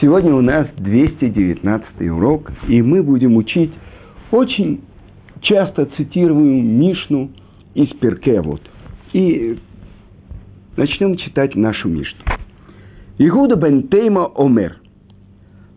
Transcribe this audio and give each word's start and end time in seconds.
Сегодня 0.00 0.32
у 0.32 0.40
нас 0.40 0.68
219 0.76 2.08
урок, 2.12 2.52
и 2.68 2.80
мы 2.82 3.02
будем 3.02 3.34
учить 3.34 3.72
очень 4.30 4.84
часто 5.40 5.86
цитируемую 5.86 6.62
Мишну 6.62 7.30
из 7.74 7.88
Перкевод. 7.98 8.60
И 9.12 9.58
начнем 10.76 11.16
читать 11.16 11.56
нашу 11.56 11.88
Мишну. 11.88 12.24
Игуда 13.18 13.56
бен 13.56 13.88
Тейма 13.88 14.30
Омер. 14.36 14.76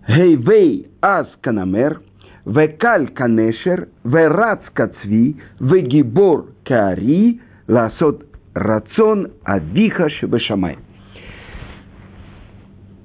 Гейвей 0.07 0.89
аз 1.01 1.27
канамер, 1.41 2.01
векаль 2.45 3.07
канешер, 3.07 3.87
верац 4.03 4.61
кацви, 4.73 5.37
вегибор 5.59 6.45
каари, 6.63 7.41
ласот 7.67 8.23
рацион 8.53 9.31
авиха 9.45 10.09
шебешамай. 10.09 10.77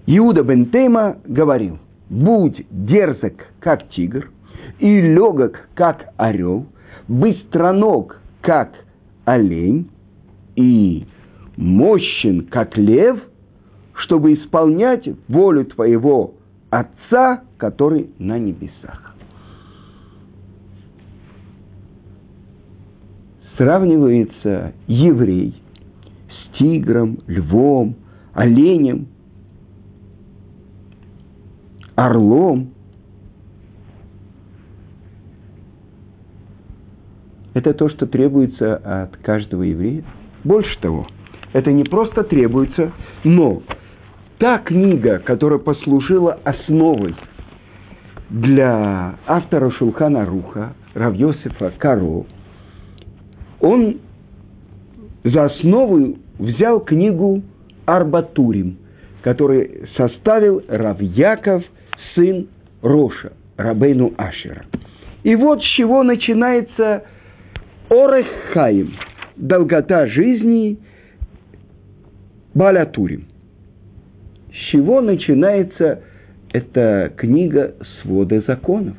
Иуда 0.07 0.45
бен 0.45 0.67
Тейма 0.67 1.17
говорил, 1.25 1.79
будь 2.09 2.65
дерзок, 2.71 3.35
как 3.59 3.89
тигр, 3.91 4.31
и 4.79 5.01
легок, 5.01 5.69
как 5.75 6.13
орел, 6.17 6.67
быстроног, 7.09 8.21
как 8.41 8.73
олень, 9.25 9.91
и 10.55 11.07
мощен, 11.57 12.47
как 12.47 12.77
лев, 12.77 13.21
чтобы 13.95 14.35
исполнять 14.35 15.09
волю 15.29 15.65
твоего 15.65 16.35
Отца, 16.71 17.43
который 17.59 18.11
на 18.19 18.39
небесах. 18.39 19.15
Сравнивается 23.57 24.75
еврей 24.87 25.55
с 26.29 26.59
тигром, 26.59 27.21
львом, 27.27 27.95
оленем– 28.35 29.07
орлом. 31.97 32.73
Это 37.55 37.73
то, 37.73 37.89
что 37.89 38.07
требуется 38.07 38.77
от 38.77 39.17
каждого 39.17 39.63
еврея. 39.63 40.05
Больше 40.45 40.79
того, 40.81 41.07
это 41.55 41.73
не 41.73 41.85
просто 41.85 42.23
требуется, 42.23 42.93
но 43.25 43.63
та 44.39 44.59
книга, 44.59 45.19
которая 45.19 45.59
послужила 45.59 46.39
основой 46.45 47.17
для 48.29 49.17
автора 49.27 49.71
Шулхана 49.71 50.27
Руха, 50.27 50.75
Равьосифа 50.95 51.73
Каро, 51.79 52.25
он 53.61 53.99
за 55.25 55.47
основу 55.47 56.17
взял 56.39 56.81
книгу 56.81 57.43
Арбатурим, 57.87 58.77
который 59.23 59.89
составил 59.97 60.63
Равьяков– 60.69 61.65
сын 62.17 62.49
Роша, 62.83 63.33
Рабейну 63.57 64.13
Ашера. 64.17 64.65
И 65.23 65.35
вот 65.37 65.63
с 65.63 65.67
чего 65.77 66.03
начинается 66.03 67.05
Орехаим, 67.89 68.95
долгота 69.37 70.07
жизни 70.09 70.79
Балятурим. 72.55 73.27
С 74.51 74.71
чего 74.71 75.01
начинается 75.01 76.03
эта 76.53 77.13
книга 77.17 77.75
свода 78.01 78.41
законов? 78.41 78.97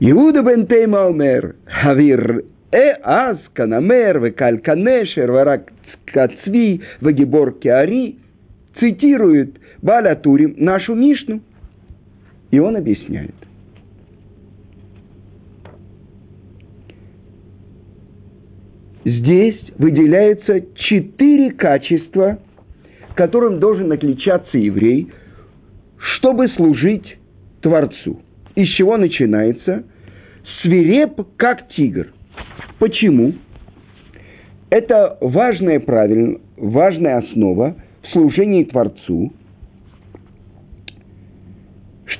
Иуда 0.00 0.42
бен 0.42 0.66
Тейма 0.66 1.06
омер, 1.06 1.56
Хавир 1.66 2.44
э 2.72 2.92
аз 3.02 3.38
канамер, 3.52 4.18
векаль 4.18 4.58
канешер, 4.60 5.30
варак 5.30 5.72
кацви, 6.06 6.82
вегибор 7.00 7.52
кеари, 7.52 8.16
цитирует 8.78 9.58
Баля 9.80 10.14
Турим 10.14 10.54
нашу 10.58 10.94
Мишну. 10.94 11.40
И 12.50 12.58
он 12.58 12.76
объясняет. 12.76 13.34
Здесь 19.04 19.60
выделяются 19.78 20.60
четыре 20.76 21.50
качества, 21.52 22.38
которым 23.14 23.58
должен 23.58 23.90
отличаться 23.90 24.58
еврей, 24.58 25.08
чтобы 25.98 26.48
служить 26.50 27.16
Творцу. 27.62 28.20
Из 28.54 28.68
чего 28.76 28.96
начинается? 28.96 29.84
Свиреп, 30.60 31.20
как 31.36 31.68
тигр. 31.70 32.12
Почему? 32.78 33.32
Это 34.70 35.18
важная 35.20 35.80
правильно, 35.80 36.38
важная 36.56 37.18
основа 37.18 37.76
служении 38.12 38.64
Творцу– 38.64 39.32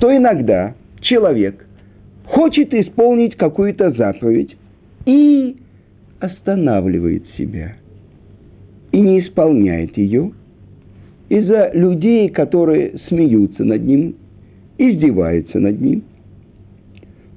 что 0.02 0.16
иногда 0.16 0.74
человек 1.00 1.64
хочет 2.24 2.74
исполнить 2.74 3.36
какую-то 3.36 3.92
заповедь 3.92 4.56
и 5.06 5.56
останавливает 6.18 7.24
себя 7.36 7.76
и 8.90 9.00
не 9.00 9.20
исполняет 9.20 9.96
ее 9.96 10.32
из-за 11.28 11.70
людей, 11.72 12.30
которые 12.30 12.98
смеются 13.08 13.62
над 13.62 13.84
ним, 13.84 14.16
издеваются 14.76 15.60
над 15.60 15.80
ним. 15.80 16.02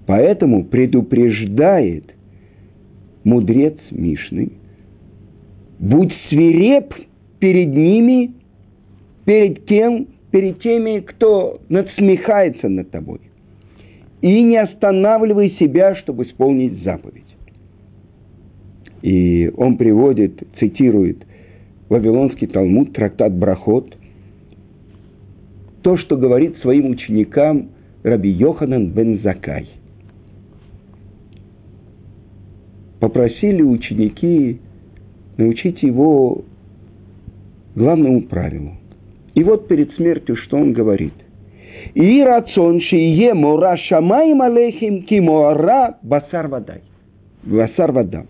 Поэтому 0.08 0.66
предупреждает 0.66 2.16
мудрец 3.24 3.76
Мишны, 3.92 4.54
будь 5.78 6.14
свиреп 6.30 6.96
перед 7.38 7.70
ними, 7.76 8.32
перед 9.26 9.66
кем 9.66 10.08
перед 10.36 10.60
теми, 10.60 11.00
кто 11.00 11.62
надсмехается 11.70 12.68
над 12.68 12.92
тобой. 12.92 13.22
И 14.20 14.42
не 14.42 14.58
останавливай 14.58 15.52
себя, 15.52 15.96
чтобы 15.96 16.26
исполнить 16.26 16.84
заповедь. 16.84 17.24
И 19.02 19.50
он 19.56 19.78
приводит, 19.78 20.44
цитирует 20.60 21.26
Вавилонский 21.88 22.48
Талмуд, 22.48 22.92
трактат 22.92 23.34
Брахот, 23.34 23.96
то, 25.84 25.96
что 26.00 26.18
говорит 26.18 26.58
своим 26.58 26.88
ученикам 26.90 27.70
Раби 28.04 28.30
Йоханан 28.30 28.90
бен 28.90 29.22
Закай. 29.24 29.70
Попросили 33.00 33.62
ученики 33.62 34.60
научить 35.38 35.82
его 35.82 36.44
главному 37.74 38.24
правилу– 38.24 38.72
и 39.36 39.44
вот 39.44 39.68
перед 39.68 39.92
смертью 39.96 40.38
что 40.38 40.58
он 40.58 40.74
говорит? 40.74 41.14
И 41.94 42.24
рацион 42.24 42.82
шие 42.82 43.34
мора 43.34 43.78
шамаим 43.78 44.42
алейхим 44.42 45.04
кимора 45.04 45.98
басар 46.02 46.48
водай. 46.48 46.82
Басар 47.44 47.92
вода. 47.92 48.26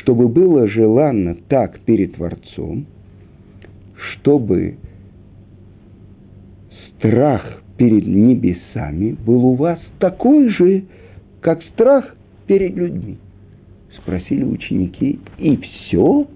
Чтобы 0.00 0.28
было 0.28 0.68
желанно 0.68 1.34
так 1.48 1.80
перед 1.80 2.14
Творцом, 2.14 2.86
чтобы 3.96 4.76
страх 6.96 7.62
перед 7.78 8.06
небесами 8.06 9.16
был 9.26 9.46
у 9.46 9.54
вас 9.54 9.80
такой 9.98 10.50
же, 10.50 10.84
как 11.40 11.62
страх 11.72 12.14
перед 12.46 12.76
людьми. 12.76 13.16
Спросили 13.96 14.44
ученики, 14.44 15.18
и 15.38 15.56
все? 15.56 16.26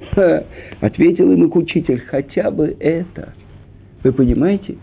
Ответил 0.80 1.32
им 1.32 1.46
их 1.46 1.56
учитель, 1.56 2.00
хотя 2.00 2.50
бы 2.50 2.76
это. 2.78 3.34
Вы 4.02 4.12
понимаете? 4.12 4.76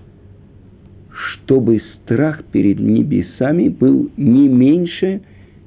Чтобы 1.09 1.81
страх 1.95 2.43
перед 2.45 2.79
небесами 2.79 3.69
был 3.69 4.09
не 4.17 4.47
меньше, 4.47 5.21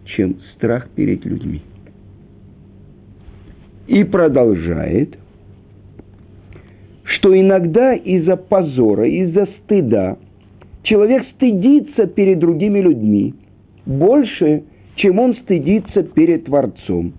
чем 0.04 0.36
страх 0.54 0.88
перед 0.90 1.24
людьми. 1.24 1.62
И 3.86 4.02
продолжает, 4.04 5.16
что 7.04 7.38
иногда 7.38 7.94
из-за 7.94 8.36
позора, 8.36 9.08
из-за 9.08 9.46
стыда 9.62 10.18
человек 10.82 11.24
стыдится 11.34 12.06
перед 12.06 12.40
другими 12.40 12.80
людьми 12.80 13.34
больше, 13.84 14.64
чем 14.96 15.18
он 15.18 15.36
стыдится 15.36 16.02
перед 16.02 16.46
Творцом. 16.46 17.12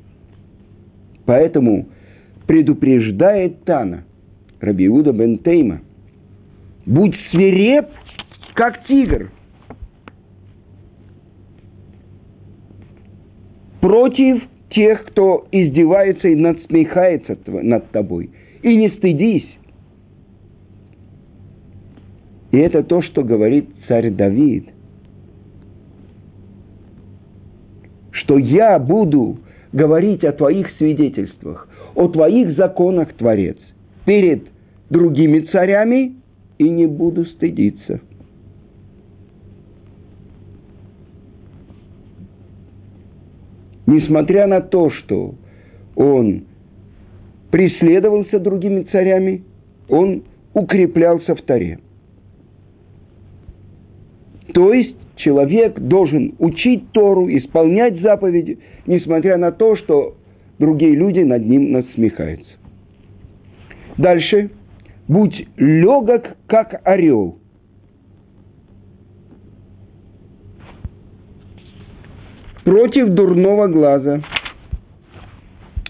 Поэтому 1.26 1.88
предупреждает 2.48 3.64
Тана, 3.66 4.06
Рабиуда 4.60 5.12
бен 5.12 5.38
Тейма, 5.40 5.82
будь 6.86 7.16
свиреп, 7.30 7.88
как 8.56 8.88
тигр, 8.88 9.32
против 13.82 14.44
тех, 14.70 15.06
кто 15.06 15.48
издевается 15.52 16.28
и 16.30 16.36
надсмехается 16.36 17.38
над 17.46 17.90
тобой. 17.92 18.32
И 18.64 18.76
не 18.76 18.90
стыдись. 18.90 19.48
И 22.52 22.58
это 22.58 22.84
то, 22.84 23.02
что 23.02 23.24
говорит 23.24 23.70
царь 23.88 24.10
Давид. 24.10 24.70
Что 28.12 28.38
я 28.38 28.80
буду 28.80 29.38
говорить 29.72 30.24
о 30.24 30.32
твоих 30.32 30.70
свидетельствах, 30.78 31.67
о 31.98 32.08
твоих 32.10 32.56
законах, 32.56 33.12
Творец, 33.14 33.58
перед 34.06 34.44
другими 34.92 35.40
царями 35.40 36.16
и 36.60 36.70
не 36.70 36.86
буду 36.86 37.26
стыдиться. 37.26 38.00
Несмотря 43.88 44.46
на 44.46 44.62
то, 44.62 44.92
что 44.92 45.34
он 45.96 46.44
преследовался 47.50 48.38
другими 48.38 48.84
царями, 48.84 49.44
он 49.90 50.22
укреплялся 50.54 51.34
в 51.34 51.42
Таре. 51.42 51.80
То 54.54 54.72
есть 54.72 54.96
человек 55.16 55.80
должен 55.80 56.36
учить 56.38 56.92
Тору, 56.92 57.28
исполнять 57.28 58.00
заповеди, 58.02 58.60
несмотря 58.86 59.38
на 59.38 59.52
то, 59.52 59.76
что 59.78 60.17
другие 60.60 60.96
люди 60.96 61.20
над 61.20 61.46
ним 61.46 61.72
насмехаются. 61.72 62.52
Дальше. 63.98 64.52
Будь 65.08 65.48
легок, 65.56 66.24
как 66.48 66.82
орел. 66.84 67.40
Против 72.64 73.10
дурного 73.10 73.68
глаза. 73.68 74.22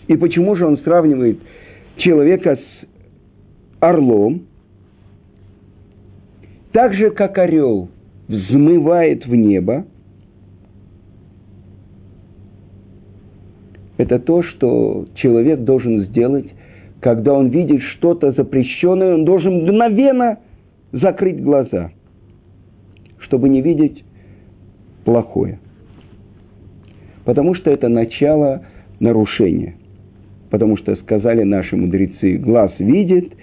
И 0.08 0.16
почему 0.16 0.56
же 0.56 0.66
он 0.66 0.78
сравнивает 0.80 1.40
человека 1.98 2.58
с 2.58 2.88
орлом? 3.80 4.46
Так 6.72 6.94
же, 6.94 7.10
как 7.10 7.38
орел 7.40 7.90
взмывает 8.28 9.26
в 9.26 9.34
небо, 9.34 9.86
это 13.98 14.20
то, 14.20 14.44
что 14.44 15.08
человек 15.16 15.62
должен 15.62 16.06
сделать, 16.06 16.48
когда 17.00 17.34
он 17.34 17.50
видит 17.50 17.82
что-то 17.94 18.32
запрещенное, 18.32 19.16
он 19.16 19.26
должен 19.26 19.64
мгновенно 19.64 20.40
закрыть 20.92 21.42
глаза, 21.42 21.92
чтобы 23.20 23.50
не 23.50 23.62
видеть 23.62 24.04
плохое. 25.04 25.60
Потому 27.26 27.56
что 27.56 27.72
это 27.72 27.90
начало 27.90 28.66
нарушения. 29.00 29.76
Потому 30.50 30.78
что 30.78 30.96
сказали 30.98 31.44
наши 31.44 31.76
мудрецы, 31.76 32.38
глаз 32.38 32.72
видит, 32.80 33.34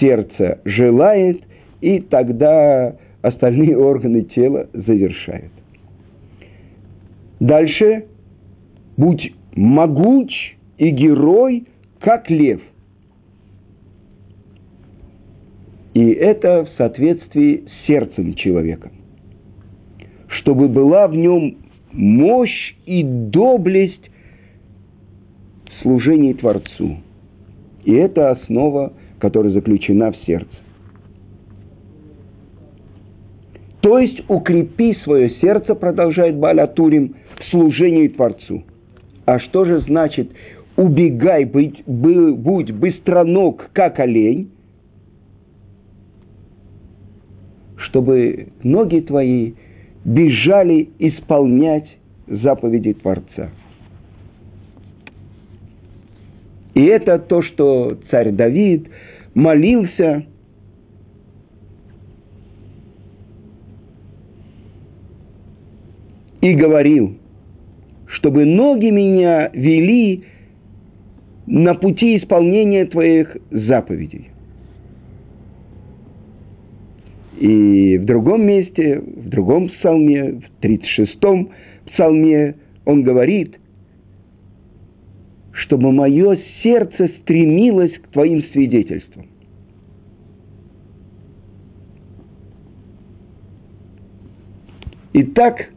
сердце 0.00 0.60
желает, 0.64 1.42
и 1.80 2.00
тогда 2.00 2.96
остальные 3.22 3.76
органы 3.78 4.22
тела 4.22 4.68
завершают. 4.72 5.52
Дальше 7.40 8.06
будь 8.96 9.35
могуч 9.56 10.30
и 10.76 10.90
герой, 10.90 11.66
как 11.98 12.30
лев. 12.30 12.60
И 15.94 16.10
это 16.10 16.66
в 16.66 16.68
соответствии 16.76 17.64
с 17.66 17.86
сердцем 17.86 18.34
человека. 18.34 18.92
Чтобы 20.28 20.68
была 20.68 21.08
в 21.08 21.14
нем 21.14 21.56
мощь 21.92 22.74
и 22.84 23.02
доблесть 23.02 24.10
в 25.68 26.34
Творцу. 26.34 26.98
И 27.84 27.94
это 27.94 28.32
основа, 28.32 28.92
которая 29.18 29.52
заключена 29.52 30.12
в 30.12 30.16
сердце. 30.26 30.50
То 33.80 33.98
есть 33.98 34.20
укрепи 34.28 34.96
свое 35.04 35.30
сердце, 35.40 35.74
продолжает 35.74 36.36
Баля 36.36 36.66
Турим, 36.66 37.14
в 37.38 37.50
служении 37.50 38.08
Творцу– 38.08 38.64
а 39.26 39.40
что 39.40 39.64
же 39.64 39.80
значит 39.80 40.30
убегай, 40.76 41.44
быть, 41.44 41.84
будь 41.84 42.70
быстроног, 42.70 43.70
как 43.72 43.98
олень, 43.98 44.50
чтобы 47.76 48.48
ноги 48.62 49.00
твои 49.00 49.54
бежали 50.04 50.90
исполнять 51.00 51.88
заповеди 52.28 52.94
Творца. 52.94 53.50
И 56.74 56.84
это 56.84 57.18
то, 57.18 57.42
что 57.42 57.98
царь 58.10 58.30
Давид 58.30 58.88
молился 59.34 60.24
и 66.40 66.54
говорил– 66.54 67.16
чтобы 68.26 68.44
ноги 68.44 68.86
меня 68.86 69.50
вели 69.52 70.24
на 71.46 71.74
пути 71.74 72.18
исполнения 72.18 72.84
Твоих 72.86 73.36
заповедей. 73.52 74.30
И 77.38 77.98
в 77.98 78.04
другом 78.04 78.44
месте, 78.44 78.98
в 78.98 79.28
другом 79.28 79.68
псалме, 79.68 80.40
в 80.40 80.64
36-м 80.64 81.50
псалме 81.92 82.56
он 82.84 83.04
говорит, 83.04 83.60
чтобы 85.52 85.92
мое 85.92 86.40
сердце 86.64 87.08
стремилось 87.20 87.92
к 87.92 88.08
Твоим 88.08 88.42
свидетельствам. 88.50 89.26
Итак, 95.12 95.70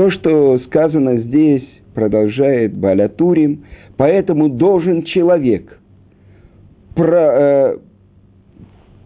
то, 0.00 0.10
что 0.12 0.58
сказано 0.60 1.18
здесь, 1.18 1.62
продолжает 1.94 2.74
Балятурим, 2.74 3.66
поэтому 3.98 4.48
должен 4.48 5.02
человек 5.02 5.78
про, 6.94 7.18
э, 7.18 7.78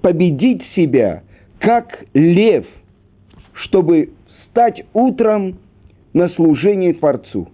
победить 0.03 0.63
себя, 0.77 1.25
как 1.59 1.99
лев, 2.15 2.65
чтобы 3.55 4.11
стать 4.49 4.85
утром 4.93 5.57
на 6.13 6.29
служение 6.29 6.95
Творцу. 6.95 7.49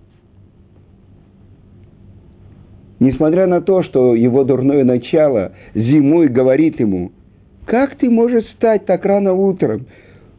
Несмотря 2.98 3.46
на 3.46 3.62
то, 3.62 3.82
что 3.84 4.14
его 4.14 4.44
дурное 4.44 4.84
начало 4.84 5.52
зимой 5.74 6.28
говорит 6.28 6.78
ему, 6.78 7.10
как 7.64 7.96
ты 7.96 8.10
можешь 8.10 8.44
встать 8.48 8.84
так 8.84 9.02
рано 9.06 9.32
утром? 9.32 9.86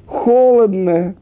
Холодно, 0.06 1.16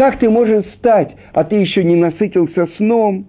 Как 0.00 0.18
ты 0.18 0.30
можешь 0.30 0.64
встать, 0.64 1.14
а 1.34 1.44
ты 1.44 1.56
еще 1.56 1.84
не 1.84 1.94
насытился 1.94 2.68
сном? 2.78 3.26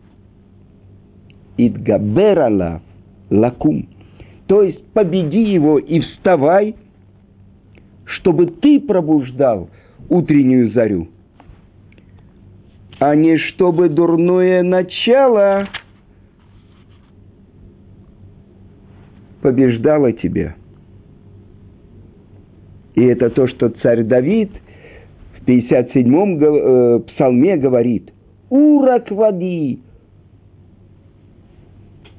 Идгаберала 1.58 2.82
лакум. 3.30 3.90
То 4.48 4.64
есть 4.64 4.82
победи 4.94 5.52
его 5.52 5.80
и 5.80 6.00
вставай, 6.00 6.78
чтобы 8.06 8.46
ты 8.46 8.80
пробуждал 8.80 9.70
утреннюю 10.08 10.72
зарю, 10.72 11.10
а 13.00 13.16
не 13.16 13.38
чтобы 13.38 13.90
дурное 13.90 14.64
начало 14.64 15.68
побеждало 19.42 20.14
тебя. 20.14 20.56
И 22.96 23.04
это 23.04 23.30
то, 23.30 23.50
что 23.50 23.68
царь 23.68 24.04
Давид– 24.04 24.52
в 25.42 25.48
57-м 25.48 26.40
э, 26.40 27.00
псалме 27.08 27.58
говорит 27.58 28.12
«Урак 28.50 29.10
води, 29.12 29.80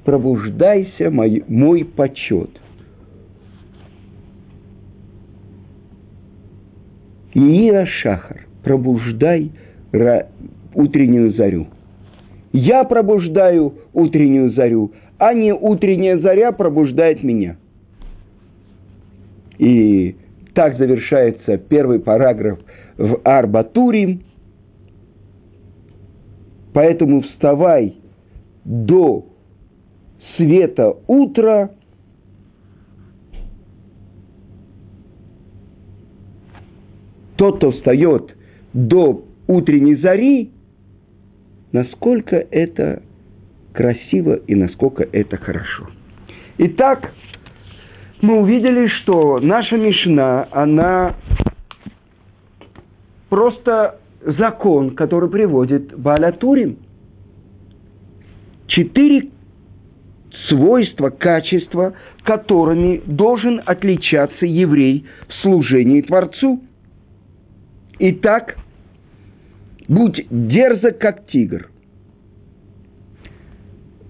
пробуждайся, 0.03 1.09
мой, 1.09 1.43
мой 1.47 1.85
почет». 1.85 2.49
Иира 7.33 7.85
Шахар, 7.85 8.45
пробуждай 8.63 9.51
утреннюю 10.75 11.33
зарю. 11.33 11.67
Я 12.51 12.83
пробуждаю 12.83 13.73
утреннюю 13.93 14.51
зарю, 14.51 14.91
а 15.17 15.33
не 15.33 15.51
утренняя 15.51 16.19
заря 16.19 16.51
пробуждает 16.51 17.23
меня. 17.23 17.57
И 19.57 20.15
так 20.53 20.77
завершается 20.77 21.57
первый 21.57 21.99
параграф 21.99 22.59
в 22.97 23.19
Арбатурим. 23.23 24.23
Поэтому 26.73 27.21
вставай 27.21 27.95
до 28.65 29.25
света 30.35 30.95
утра, 31.07 31.71
тот, 37.35 37.57
кто 37.57 37.71
встает 37.71 38.35
до 38.73 39.23
утренней 39.47 39.95
зари, 39.95 40.51
насколько 41.71 42.35
это 42.35 43.03
красиво 43.73 44.35
и 44.35 44.55
насколько 44.55 45.03
это 45.11 45.37
хорошо. 45.37 45.87
Итак, 46.57 47.11
мы 48.21 48.39
увидели, 48.39 48.87
что 48.87 49.39
наша 49.39 49.75
Мишна, 49.75 50.47
она 50.51 51.15
просто 53.33 53.99
закон, 54.37 54.91
который 54.91 55.27
приводит 55.27 55.97
Балатурим. 55.97 56.77
Четыре 58.67 59.29
свойства, 60.47 61.09
качества, 61.09 61.95
которыми 62.25 63.01
должен 63.07 63.59
отличаться 63.65 64.45
еврей 64.45 65.07
в 65.27 65.33
служении 65.41 66.01
Творцу. 66.01 66.61
Итак, 67.97 68.55
будь 69.87 70.27
дерзок, 70.29 70.99
как 70.99 71.25
тигр. 71.25 71.71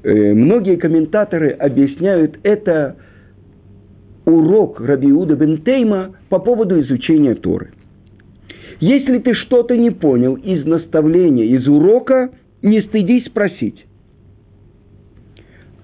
Э, 0.04 0.34
многие 0.34 0.76
комментаторы 0.76 1.52
объясняют 1.52 2.40
это 2.44 2.98
урок 4.26 4.82
Рабиуда 4.82 5.38
Бентейма 5.38 6.12
по 6.28 6.40
поводу 6.40 6.82
изучения 6.82 7.36
Торы. 7.36 7.72
Если 8.84 9.20
ты 9.20 9.34
что-то 9.34 9.78
не 9.78 9.92
понял 9.92 10.36
из 10.36 10.66
наставления, 10.66 11.46
из 11.46 11.66
урока, 11.70 12.32
не 12.62 12.82
стыдись 12.82 13.26
спросить. 13.28 13.86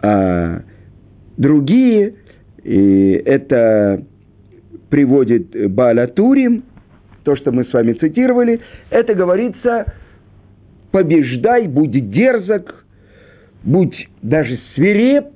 А 0.01 0.63
другие, 1.37 2.15
и 2.61 3.11
это 3.25 4.03
приводит 4.89 5.71
Баалатурим, 5.71 6.63
то, 7.23 7.37
что 7.37 7.53
мы 7.53 7.63
с 7.63 7.71
вами 7.71 7.93
цитировали, 7.93 8.59
это 8.89 9.13
говорится 9.13 9.85
«побеждай, 10.91 11.69
будь 11.69 12.11
дерзок, 12.11 12.83
будь 13.63 14.09
даже 14.21 14.59
свиреп 14.75 15.27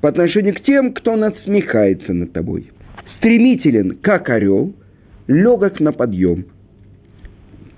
по 0.00 0.10
отношению 0.10 0.54
к 0.54 0.60
тем, 0.60 0.92
кто 0.92 1.16
надсмехается 1.16 2.12
над 2.12 2.32
тобой. 2.32 2.70
Стремителен, 3.16 3.98
как 4.00 4.30
орел, 4.30 4.72
легок 5.26 5.80
на 5.80 5.90
подъем. 5.90 6.53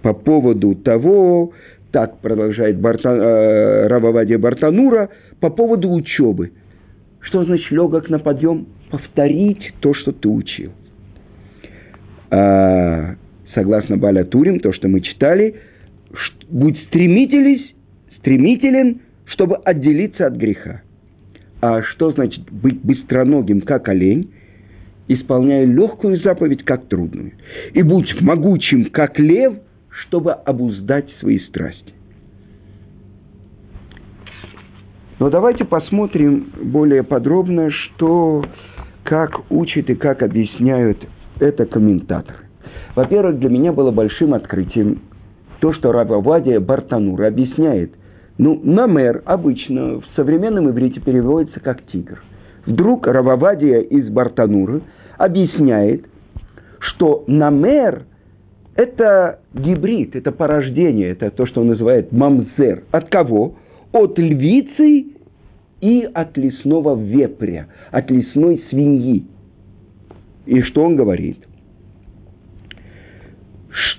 По 0.03 0.13
поводу 0.13 0.75
того, 0.75 1.53
так 1.93 2.19
продолжает 2.21 2.79
Барта, 2.79 3.09
э, 3.11 3.87
Рававадия 3.89 4.39
Бартанура, 4.39 5.09
по 5.41 5.51
поводу 5.51 5.91
учебы. 5.93 6.53
Что 7.21 7.45
значит 7.45 7.71
легок 7.71 8.09
на 8.09 8.19
подъем? 8.19 8.67
Повторить 8.91 9.73
то, 9.81 9.95
что 9.95 10.13
ты 10.13 10.29
учил. 10.29 10.73
А, 12.31 13.15
согласно 13.55 13.97
Баля 13.97 14.25
Турим, 14.25 14.61
то, 14.61 14.73
что 14.73 14.89
мы 14.89 15.01
читали, 15.01 15.57
будь 16.49 16.79
стремителен, 16.87 17.63
стремителен, 18.19 19.01
чтобы 19.27 19.57
отделиться 19.57 20.27
от 20.27 20.35
греха. 20.35 20.83
А 21.61 21.83
что 21.83 22.13
значит 22.13 22.51
быть 22.53 22.81
быстроногим, 22.83 23.63
как 23.63 23.89
олень, 23.89 24.31
исполняя 25.09 25.65
легкую 25.65 26.21
заповедь, 26.21 26.65
как 26.65 26.87
трудную? 26.87 27.33
И 27.73 27.83
будь 27.83 28.21
могучим, 28.21 28.91
как 28.91 29.19
лев, 29.19 29.55
чтобы 30.03 30.33
обуздать 30.33 31.09
свои 31.21 31.39
страсти. 31.41 31.95
Но 35.19 35.31
давайте 35.31 35.65
посмотрим 35.65 36.53
более 36.63 37.03
подробно, 37.03 37.71
что, 37.71 38.45
как 39.03 39.51
учат 39.51 39.89
и 39.89 39.95
как 39.95 40.23
объясняют 40.23 40.99
это 41.41 41.65
комментаторы. 41.65 42.39
Во-первых, 42.95 43.39
для 43.39 43.49
меня 43.49 43.73
было 43.73 43.91
большим 43.91 44.35
открытием 44.35 45.03
то, 45.61 45.73
что 45.73 45.93
Раба 45.93 46.21
Вадия 46.21 46.61
Бартанура 46.61 47.29
объясняет– 47.29 47.93
ну, 48.39 48.61
намер 48.63 49.23
обычно 49.25 50.01
в 50.01 50.05
современном 50.15 50.69
иврите 50.69 51.01
переводится 51.01 51.61
как 51.61 51.83
тигр. 51.87 52.23
Вдруг 52.67 53.07
Рававадия 53.07 53.81
из 53.81 54.09
Бартануры 54.11 54.83
объясняет, 55.17 56.05
что 56.81 57.25
намер– 57.27 58.03
это 58.77 59.41
гибрид, 59.55 60.17
это 60.17 60.33
порождение, 60.33 61.11
это 61.11 61.31
то, 61.31 61.47
что 61.47 61.63
он 61.63 61.69
называет 61.69 62.13
мамзер. 62.13 62.85
От 62.91 63.09
кого? 63.09 63.57
От 63.93 64.19
львицы 64.19 65.07
и 65.81 66.09
от 66.13 66.37
лесного 66.37 66.99
вепря, 67.01 67.69
от 67.91 68.11
лесной 68.11 68.63
свиньи. 68.71 69.25
И 70.47 70.61
что 70.63 70.85
он 70.85 70.97
говорит? 70.97 71.39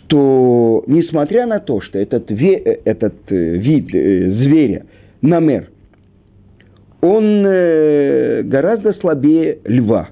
что 0.08 0.84
несмотря 0.88 1.46
на 1.46 1.60
то, 1.60 1.82
что 1.82 2.00
этот, 2.00 2.32
ве, 2.32 2.56
э, 2.56 2.80
этот 2.86 3.16
э, 3.30 3.58
вид 3.58 3.94
э, 3.94 4.32
зверя, 4.32 4.86
намер, 5.22 5.70
он 7.00 7.44
гораздо 7.44 8.94
слабее 8.94 9.60
льва. 9.66 10.10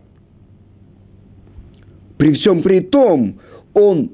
При 2.17 2.33
всем 2.33 2.61
при 2.61 2.79
том, 2.81 3.39
он 3.73 4.11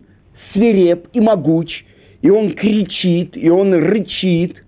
свиреп 0.53 1.07
и 1.13 1.19
могуч, 1.19 1.69
и 2.21 2.29
он 2.29 2.53
кричит, 2.53 3.35
и 3.35 3.49
он 3.49 3.73
рычит, 3.73 4.63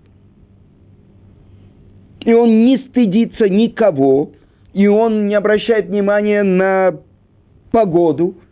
и 2.20 2.32
он 2.32 2.64
не 2.64 2.78
стыдится 2.78 3.48
никого, 3.48 4.32
и 4.72 4.86
он 4.86 5.26
не 5.26 5.34
обращает 5.34 5.86
внимания 5.86 6.42
на 6.42 7.00
погоду– 7.70 8.36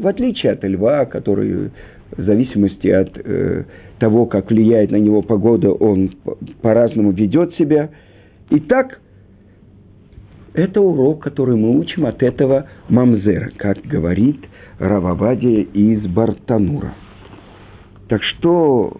в 0.00 0.06
отличие 0.06 0.52
от 0.52 0.64
льва, 0.64 1.04
который 1.04 1.70
в 2.16 2.22
зависимости 2.22 2.88
от 2.88 3.10
э, 3.22 3.64
того, 3.98 4.26
как 4.26 4.50
влияет 4.50 4.90
на 4.90 4.96
него 4.96 5.20
погода, 5.20 5.70
он 5.70 6.12
по-разному 6.62 7.12
ведет 7.12 7.54
себя. 7.56 7.90
Итак, 8.48 8.98
это 10.54 10.80
урок, 10.80 11.22
который 11.22 11.54
мы 11.56 11.78
учим 11.78 12.06
от 12.06 12.22
этого 12.22 12.66
мамзера, 12.88 13.52
как 13.56 13.82
говорит 13.82 14.40
Рававадия 14.80 15.60
из 15.60 16.06
Бартанура. 16.06 16.94
Так 18.08 18.22
что 18.22 18.98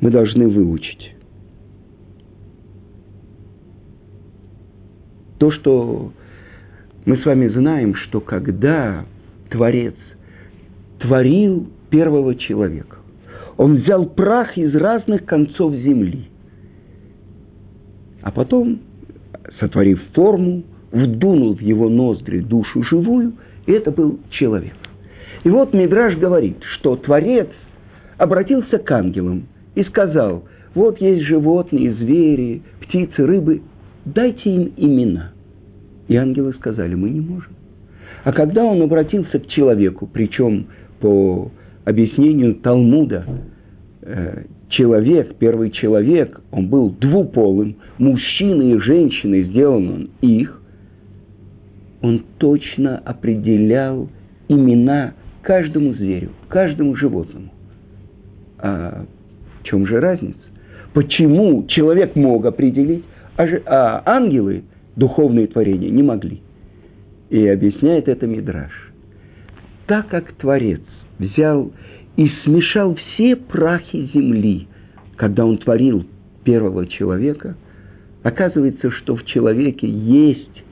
мы 0.00 0.10
должны 0.12 0.46
выучить? 0.48 1.16
То, 5.38 5.50
что 5.50 6.12
мы 7.04 7.16
с 7.16 7.26
вами 7.26 7.48
знаем, 7.48 7.96
что 7.96 8.20
когда 8.20 9.04
Творец 9.50 9.96
творил 11.00 11.68
первого 11.90 12.36
человека, 12.36 12.98
он 13.56 13.78
взял 13.78 14.06
прах 14.06 14.56
из 14.56 14.72
разных 14.76 15.24
концов 15.24 15.74
земли, 15.74 16.28
а 18.22 18.30
потом, 18.30 18.78
сотворив 19.58 20.00
форму, 20.14 20.62
вдунул 20.90 21.54
в 21.54 21.60
его 21.60 21.88
ноздри 21.88 22.40
душу 22.40 22.82
живую, 22.84 23.32
и 23.66 23.72
это 23.72 23.90
был 23.90 24.18
человек. 24.30 24.74
И 25.44 25.50
вот 25.50 25.72
Мидраж 25.72 26.16
говорит, 26.16 26.56
что 26.76 26.96
Творец 26.96 27.48
обратился 28.18 28.78
к 28.78 28.90
ангелам 28.90 29.46
и 29.74 29.82
сказал, 29.84 30.44
вот 30.74 31.00
есть 31.00 31.22
животные, 31.22 31.94
звери, 31.94 32.62
птицы, 32.80 33.24
рыбы, 33.24 33.62
дайте 34.04 34.50
им 34.50 34.72
имена– 34.76 35.32
и 36.08 36.16
ангелы 36.16 36.54
сказали, 36.54 36.94
мы 36.94 37.10
не 37.10 37.20
можем. 37.20 37.52
А 38.24 38.32
когда 38.32 38.64
он 38.64 38.82
обратился 38.82 39.38
к 39.38 39.46
человеку, 39.48 40.08
причем 40.12 40.66
по 41.00 41.50
объяснению 41.84 42.56
Талмуда, 42.56 43.24
э, 44.02 44.44
человек, 44.68 45.36
первый 45.36 45.70
человек, 45.70 46.40
он 46.50 46.68
был 46.68 46.90
двуполым, 46.90 47.76
мужчины 47.98 48.72
и 48.72 48.78
женщины, 48.78 49.42
сделан 49.44 49.88
он 49.88 50.10
их, 50.20 50.60
он 52.02 52.24
точно 52.38 52.98
определял 52.98 54.08
имена 54.48 55.14
каждому 55.42 55.94
зверю, 55.94 56.30
каждому 56.48 56.96
животному. 56.96 57.50
А 58.58 59.04
в 59.60 59.64
чем 59.64 59.86
же 59.86 60.00
разница? 60.00 60.38
Почему 60.92 61.66
человек 61.66 62.16
мог 62.16 62.46
определить, 62.46 63.04
а, 63.36 63.46
а 63.66 64.02
ангелы– 64.06 64.64
духовные 64.96 65.46
творения, 65.46 65.90
не 65.90 66.02
могли. 66.02 66.40
И 67.30 67.46
объясняет 67.46 68.08
это 68.08 68.26
Мидраш. 68.26 68.72
Так 69.86 70.08
как 70.08 70.32
Творец 70.32 70.80
взял 71.18 71.70
и 72.16 72.28
смешал 72.44 72.96
все 72.96 73.36
прахи 73.36 74.10
земли, 74.12 74.66
когда 75.16 75.44
он 75.44 75.58
творил 75.58 76.04
первого 76.44 76.86
человека, 76.86 77.56
оказывается, 78.22 78.90
что 78.90 79.16
в 79.16 79.24
человеке 79.26 79.88
есть 79.88 80.64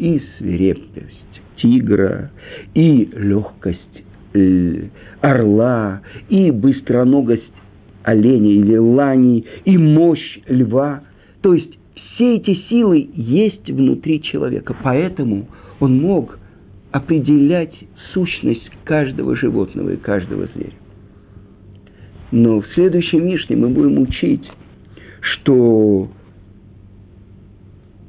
и 0.00 0.22
свирепость 0.38 1.42
тигра, 1.56 2.30
и 2.74 3.10
легкость 3.12 4.04
э, 4.32 4.84
орла, 5.20 6.00
и 6.30 6.50
быстроногость 6.50 7.52
оленя 8.02 8.50
или 8.50 8.76
лани, 8.76 9.44
и 9.66 9.76
мощь 9.76 10.38
льва. 10.48 11.02
То 11.42 11.52
есть 11.52 11.78
все 12.14 12.36
эти 12.36 12.54
силы 12.70 13.10
есть 13.14 13.68
внутри 13.70 14.22
человека, 14.22 14.74
поэтому 14.82 15.48
он 15.80 16.00
мог 16.00 16.38
определять 16.92 17.74
сущность 18.14 18.70
каждого 18.84 19.36
животного 19.36 19.90
и 19.90 19.96
каждого 19.96 20.48
зверя. 20.54 20.72
Но 22.32 22.62
в 22.62 22.66
следующем 22.74 23.26
Мишне 23.26 23.54
мы 23.54 23.68
будем 23.68 23.98
учить, 23.98 24.48
что 25.20 26.08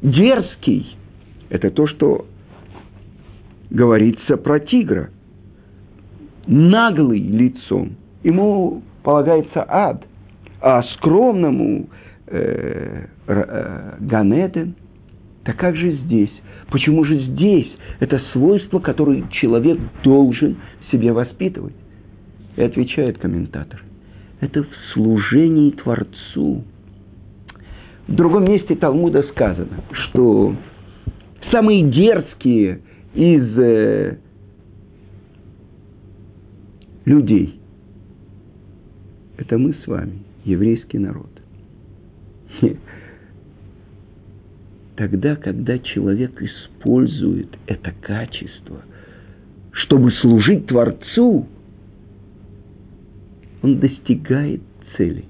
дерзкий– 0.01 0.95
это 1.51 1.69
то, 1.69 1.85
что 1.85 2.25
говорится 3.69 4.37
про 4.37 4.59
тигра. 4.59 5.09
наглый 6.47 7.19
лицом, 7.19 7.91
ему 8.23 8.81
полагается 9.03 9.63
ад, 9.67 10.03
а 10.61 10.81
скромному 10.95 11.89
э, 12.27 13.05
э, 13.27 13.93
Ганеден, 13.99 14.75
так 15.43 15.57
как 15.57 15.75
же 15.75 15.91
здесь? 15.97 16.31
Почему 16.69 17.03
же 17.03 17.19
здесь 17.19 17.71
это 17.99 18.19
свойство, 18.31 18.79
которое 18.79 19.23
человек 19.29 19.77
должен 20.03 20.57
себе 20.91 21.11
воспитывать? 21.11 21.75
И 22.55 22.63
отвечает 22.63 23.17
комментатор. 23.17 23.83
Это 24.39 24.63
в 24.63 24.69
служении 24.93 25.71
Творцу. 25.71 26.63
В 28.07 28.15
другом 28.15 28.45
месте 28.45 28.75
Талмуда 28.75 29.23
сказано, 29.23 29.83
что 29.91 30.55
самые 31.49 31.89
дерзкие 31.89 32.81
из 33.13 33.57
э, 33.57 34.17
людей– 37.05 37.57
это 39.41 39.57
мы 39.57 39.73
с 39.73 39.87
вами, 39.87 40.19
еврейский 40.45 40.99
народ. 40.99 41.31
Тогда, 44.95 45.35
когда 45.35 45.79
человек 45.79 46.39
использует 46.39 47.47
это 47.65 47.91
качество, 48.01 48.83
чтобы 49.71 50.11
служить 50.11 50.67
Творцу, 50.67 51.47
он 53.63 53.79
достигает 53.79 54.61
цели. 54.95 55.25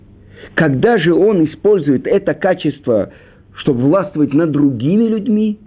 Когда 0.55 0.97
же 0.97 1.13
он 1.13 1.45
использует 1.45 2.05
это 2.05 2.33
качество, 2.33 3.13
чтобы 3.59 3.83
властвовать 3.83 4.33
над 4.33 4.51
другими 4.51 5.07
людьми, 5.07 5.57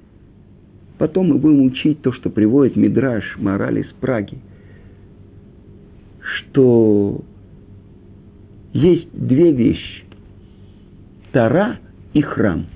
потом 0.98 1.28
мы 1.28 1.38
будем 1.38 1.62
учить 1.62 2.02
то, 2.02 2.12
что 2.12 2.30
приводит 2.30 2.76
Мидраш, 2.76 3.36
мораль 3.38 3.80
из 3.80 3.92
Праги, 4.00 4.38
что 6.20 7.22
есть 8.72 9.08
две 9.12 9.52
вещи– 9.52 10.04
Тара 11.32 11.78
и 12.12 12.22
храм, 12.22 12.66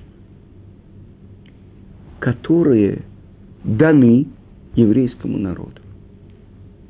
которые 2.19 3.03
даны 3.63 4.27
еврейскому 4.75 5.37
народу. 5.37 5.81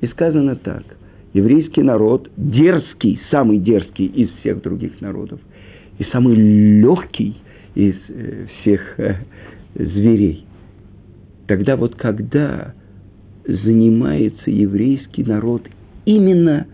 И 0.02 0.08
сказано 0.08 0.56
так– 0.56 0.84
еврейский 1.34 1.84
народ 1.84 2.30
дерзкий, 2.38 3.20
самый 3.30 3.60
дерзкий 3.60 4.06
из 4.06 4.30
всех 4.40 4.62
других 4.62 5.00
народов, 5.02 5.40
и 5.98 6.04
самый 6.06 6.36
легкий 6.36 7.36
из 7.76 7.96
э, 8.08 8.48
всех 8.62 9.00
э, 9.00 9.16
зверей. 9.76 10.46
Тогда 11.50 11.76
вот 11.76 11.96
когда 11.96 12.76
занимается 13.44 14.52
еврейский 14.52 15.24
народ 15.24 15.68
именно 16.06 16.68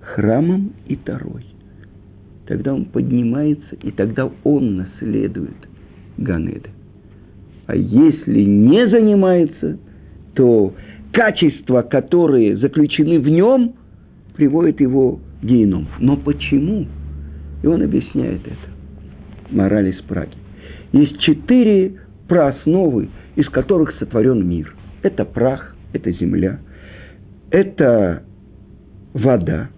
храмом 0.00 0.72
и 0.86 0.96
Тарой, 0.96 1.44
тогда 2.46 2.72
он 2.72 2.86
поднимается, 2.86 3.76
и 3.82 3.90
тогда 3.90 4.30
он 4.42 4.76
наследует 4.78 5.56
Ганеда. 6.16 6.70
А 7.66 7.76
если 7.76 8.40
не 8.40 8.88
занимается, 8.88 9.78
то 10.32 10.72
качества, 11.12 11.82
которые 11.82 12.56
заключены 12.56 13.20
в 13.20 13.28
нем– 13.28 13.74
приводит 14.36 14.80
его 14.80 15.18
в 15.42 15.46
геном. 15.46 15.88
Но 15.98 16.16
почему? 16.16 16.86
И 17.62 17.66
он 17.66 17.82
объясняет 17.82 18.40
это. 18.46 19.54
Мораль 19.54 19.88
из 19.88 20.00
Праги. 20.02 20.36
Есть 20.92 21.18
четыре 21.20 21.94
проосновы, 22.28 23.08
из 23.36 23.48
которых 23.50 23.94
сотворен 23.98 24.46
мир. 24.46 24.74
Это 25.02 25.24
прах, 25.24 25.76
это 25.92 26.10
земля, 26.12 26.58
это 27.50 28.24
вода, 29.12 29.68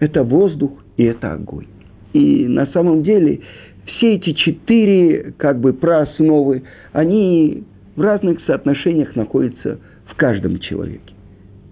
это 0.00 0.22
воздух 0.22 0.72
и 0.96 1.04
это 1.04 1.32
огонь. 1.32 1.66
И 2.12 2.46
на 2.46 2.66
самом 2.66 3.02
деле 3.02 3.40
все 3.86 4.16
эти 4.16 4.32
четыре 4.32 5.32
как 5.38 5.60
бы 5.60 5.72
проосновы, 5.72 6.64
они 6.92 7.64
в 7.96 8.00
разных 8.00 8.40
соотношениях 8.44 9.16
находятся 9.16 9.78
в 10.06 10.16
каждом 10.16 10.58
человеке. 10.58 11.14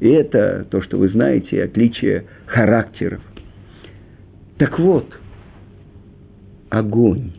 И 0.01 0.09
это 0.09 0.67
то, 0.71 0.81
что 0.83 0.97
вы 0.97 1.09
знаете, 1.09 1.65
отличие 1.65 2.25
характеров. 2.47 3.21
Так 4.59 4.79
вот, 4.79 5.07
огонь. 6.71 7.33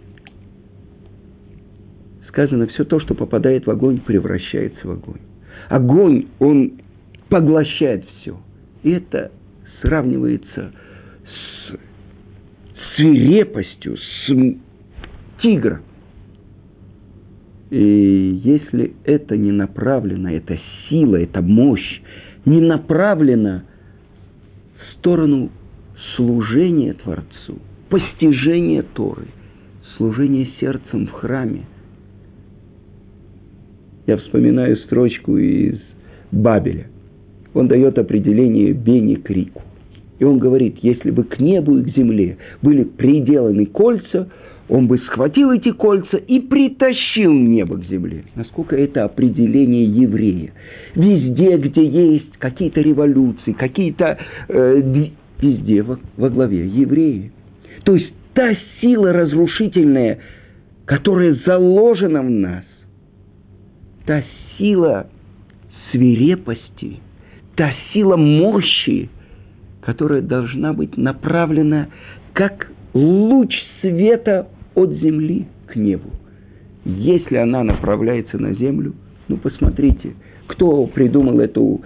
Сказано, 2.30 2.68
все 2.68 2.84
то, 2.86 3.00
что 3.00 3.16
попадает 3.16 3.66
в 3.66 3.72
огонь, 3.72 4.00
превращается 4.00 4.88
в 4.88 4.92
огонь. 4.92 5.20
Огонь, 5.68 6.28
он 6.38 6.74
поглощает 7.28 8.06
все. 8.22 8.38
И 8.84 8.92
это 8.92 9.32
сравнивается 9.82 10.72
с 11.26 12.96
свирепостью, 12.96 13.98
с 13.98 14.32
тигром. 15.42 15.82
И 17.72 18.42
если 18.44 18.94
это 19.06 19.36
не 19.36 19.52
направлено, 19.52 20.32
это 20.32 20.60
сила, 20.88 21.16
это 21.18 21.42
мощь, 21.42 22.02
не 22.46 22.62
направлена 22.62 23.64
в 24.78 24.98
сторону 24.98 25.50
служения 26.16 26.94
Творцу, 26.94 27.60
постижения 27.90 28.84
Торы, 28.94 29.28
служения 29.98 30.48
сердцем 30.60 31.08
в 31.08 31.12
храме. 31.12 31.66
Я 34.10 34.18
вспоминаю 34.18 34.76
строчку 34.78 35.38
из 35.38 35.78
Бабеля. 36.32 36.88
Он 37.54 37.68
дает 37.68 38.00
определение 38.00 38.74
Бени 38.74 39.14
Крику. 39.14 39.62
И 40.18 40.24
он 40.24 40.40
говорит, 40.40 40.78
если 40.82 41.12
бы 41.12 41.24
к 41.26 41.38
небу 41.40 41.78
и 41.78 41.84
к 41.84 41.96
земле 41.96 42.38
были 42.64 42.86
приделаны 42.86 43.68
кольца, 43.68 44.28
он 44.68 44.88
бы 44.88 44.98
схватил 44.98 45.52
эти 45.52 45.72
кольца 45.72 46.18
и 46.18 46.40
притащил 46.40 47.32
небо 47.32 47.78
к 47.78 47.86
земле. 47.86 48.24
Насколько 48.34 48.76
это 48.76 49.04
определение 49.04 49.86
еврея. 49.86 50.54
Везде, 50.96 51.58
где 51.58 51.86
есть 51.86 52.36
какие-то 52.40 52.82
революции, 52.82 53.52
какие-то... 53.52 54.18
Э, 54.48 54.82
везде 55.40 55.84
во, 55.84 56.00
во 56.18 56.30
главе 56.32 56.66
евреи. 56.66 57.32
То 57.84 57.94
есть 57.94 58.12
та 58.34 58.58
сила 58.82 59.14
разрушительная, 59.14 60.18
которая 60.86 61.38
заложена 61.46 62.24
в 62.24 62.30
нас, 62.32 62.64
та 64.06 64.24
сила 64.58 65.08
свирепости, 65.92 67.00
та 67.56 67.74
сила 67.92 68.16
мощи, 68.18 69.10
которая 69.82 70.22
должна 70.22 70.74
быть 70.74 70.98
направлена 70.98 71.88
как 72.34 72.72
луч 72.94 73.54
света 73.82 74.48
от 74.76 74.92
земли 74.94 75.48
к 75.68 75.76
небу. 75.76 76.10
Если 76.86 77.36
она 77.36 77.64
направляется 77.64 78.38
на 78.38 78.54
землю, 78.54 78.94
ну 79.28 79.38
посмотрите, 79.38 80.14
кто 80.48 80.86
придумал 80.88 81.40
эту 81.40 81.82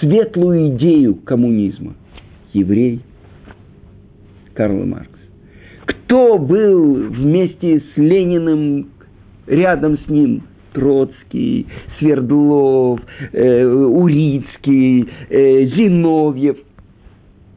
светлую 0.00 0.76
идею 0.76 1.14
коммунизма? 1.14 1.94
Еврей 2.52 3.00
Карл 4.54 4.84
Маркс. 4.84 5.10
Кто 5.86 6.38
был 6.38 6.94
вместе 6.94 7.80
с 7.80 7.96
Лениным 7.96 8.88
рядом 9.46 9.98
с 9.98 10.08
ним? 10.08 10.42
Троцкий, 10.74 11.66
Свердлов, 11.98 13.00
э, 13.32 13.64
Урицкий, 13.64 15.08
э, 15.30 15.66
Зиновьев. 15.68 16.58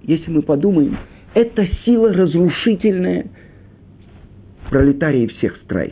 Если 0.04 0.32
мы 0.32 0.42
подумаем, 0.42 0.98
это 1.34 1.68
сила 1.84 2.14
разрушительная– 2.14 3.26
пролетарии 4.70 5.28
всех 5.28 5.58
стран, 5.64 5.92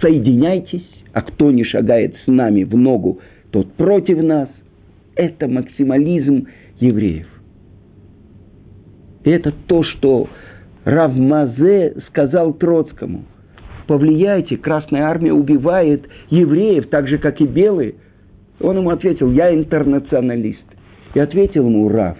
соединяйтесь, 0.00 0.86
а 1.12 1.22
кто 1.22 1.50
не 1.50 1.64
шагает 1.64 2.16
с 2.24 2.26
нами 2.26 2.64
в 2.64 2.76
ногу, 2.76 3.20
тот 3.50 3.72
против 3.74 4.22
нас. 4.22 4.48
Это 5.16 5.46
максимализм 5.46 6.48
евреев. 6.80 7.28
И 9.22 9.30
это 9.30 9.52
то, 9.68 9.84
что 9.84 10.28
Равмазе 10.84 11.94
сказал 12.08 12.52
Троцкому. 12.54 13.24
Повлияйте, 13.86 14.56
Красная 14.56 15.02
Армия 15.02 15.32
убивает 15.32 16.08
евреев, 16.30 16.88
так 16.88 17.08
же, 17.08 17.18
как 17.18 17.40
и 17.40 17.44
белые. 17.44 17.96
Он 18.60 18.78
ему 18.78 18.90
ответил, 18.90 19.30
я 19.30 19.54
интернационалист. 19.54 20.64
И 21.14 21.20
ответил 21.20 21.66
ему 21.66 21.88
Рав, 21.88 22.16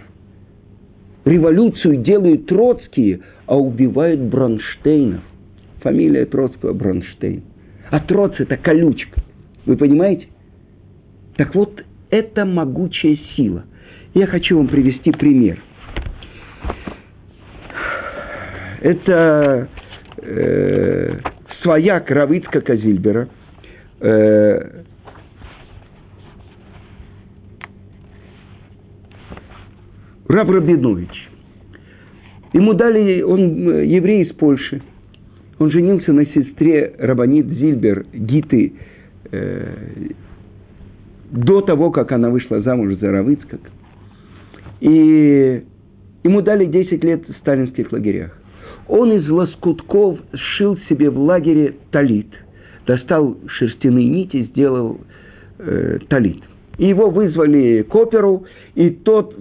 революцию 1.24 1.96
делают 1.98 2.46
троцкие, 2.46 3.20
а 3.46 3.56
убивают 3.58 4.20
Бронштейнов. 4.20 5.22
Фамилия 5.80 6.26
Троцкого 6.26 6.72
Бронштейн. 6.72 7.42
А 7.90 8.00
Троц– 8.00 8.32
это 8.38 8.56
колючка. 8.56 9.20
Вы 9.66 9.76
понимаете? 9.76 10.28
Так 11.36 11.54
вот, 11.54 11.84
это 12.10 12.44
могучая 12.44 13.18
сила. 13.36 13.64
Я 14.14 14.26
хочу 14.26 14.56
вам 14.56 14.68
привести 14.68 15.10
пример. 15.10 15.60
Это 18.80 19.68
э, 20.18 21.18
своя 21.64 21.98
Кравицка 22.00 22.60
Казильбера. 22.60 23.28
Э, 24.00 24.82
Раб 30.28 30.50
Рабинович. 30.50 31.30
Ему 32.52 32.74
дали, 32.74 33.22
он 33.22 33.68
э, 33.68 33.86
еврей 33.86 34.24
из 34.24 34.34
Польши. 34.34 34.82
Он 35.58 35.70
женился 35.70 36.12
на 36.12 36.26
сестре 36.26 36.94
Рабанит 36.98 37.46
Зильбер 37.46 38.04
Гиты 38.12 38.74
э, 39.32 40.08
до 41.30 41.62
того, 41.62 41.90
как 41.90 42.12
она 42.12 42.30
вышла 42.30 42.60
замуж 42.60 42.96
за 43.00 43.10
Равыцкак. 43.10 43.60
И 44.80 45.62
ему 46.24 46.42
дали 46.42 46.66
10 46.66 47.02
лет 47.04 47.26
в 47.26 47.32
сталинских 47.38 47.90
лагерях. 47.92 48.38
Он 48.88 49.12
из 49.12 49.28
лоскутков 49.28 50.18
сшил 50.34 50.78
себе 50.88 51.10
в 51.10 51.18
лагере 51.18 51.74
талит. 51.90 52.28
Достал 52.86 53.36
шерстяные 53.46 54.08
нити, 54.08 54.44
сделал 54.44 55.00
э, 55.58 55.98
талит. 56.08 56.42
Его 56.76 57.08
вызвали 57.08 57.82
к 57.82 57.94
оперу, 57.94 58.44
и 58.74 58.90
тот 58.90 59.34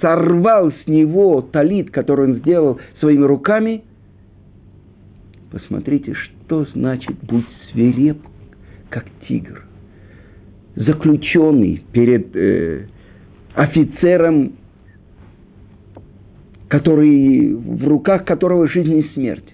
сорвал 0.00 0.72
с 0.72 0.86
него 0.86 1.40
талит, 1.40 1.90
который 1.90 2.26
он 2.26 2.34
сделал 2.36 2.78
своими 3.00 3.24
руками. 3.24 3.82
Посмотрите, 5.50 6.14
что 6.14 6.66
значит 6.74 7.16
быть 7.24 7.46
свиреп, 7.72 8.18
как 8.90 9.06
тигр. 9.26 9.64
Заключенный 10.74 11.82
перед 11.92 12.36
э, 12.36 12.86
офицером 13.54 14.52
который, 16.68 17.54
в 17.54 17.86
руках 17.86 18.24
которого 18.24 18.68
жизнь 18.68 18.98
и 18.98 19.08
смерть. 19.14 19.44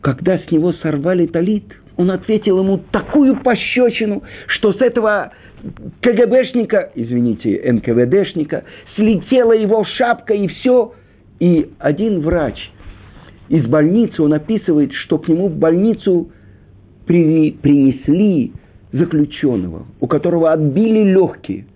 Когда 0.00 0.38
с 0.38 0.50
него 0.50 0.72
сорвали 0.74 1.26
талит, 1.26 1.64
он 1.96 2.10
ответил 2.10 2.58
ему 2.58 2.78
такую 2.90 3.36
пощечину, 3.40 4.22
что 4.48 4.72
с 4.72 4.80
этого 4.80 5.32
КГБшника, 6.00 6.90
извините, 6.94 7.60
НКВДшника, 7.72 8.64
слетела 8.96 9.52
его 9.52 9.84
шапка 9.96 10.34
и 10.34 10.48
все. 10.48 10.92
И 11.40 11.70
один 11.78 12.20
врач 12.20 12.58
из 13.48 13.66
больницы, 13.66 14.22
он 14.22 14.34
описывает, 14.34 14.92
что 14.92 15.18
к 15.18 15.28
нему 15.28 15.48
в 15.48 15.56
больницу 15.56 16.30
при, 17.06 17.52
принесли 17.52 18.52
заключенного, 18.92 19.86
у 20.00 20.06
которого 20.06 20.52
отбили 20.52 21.12
легкие. 21.12 21.66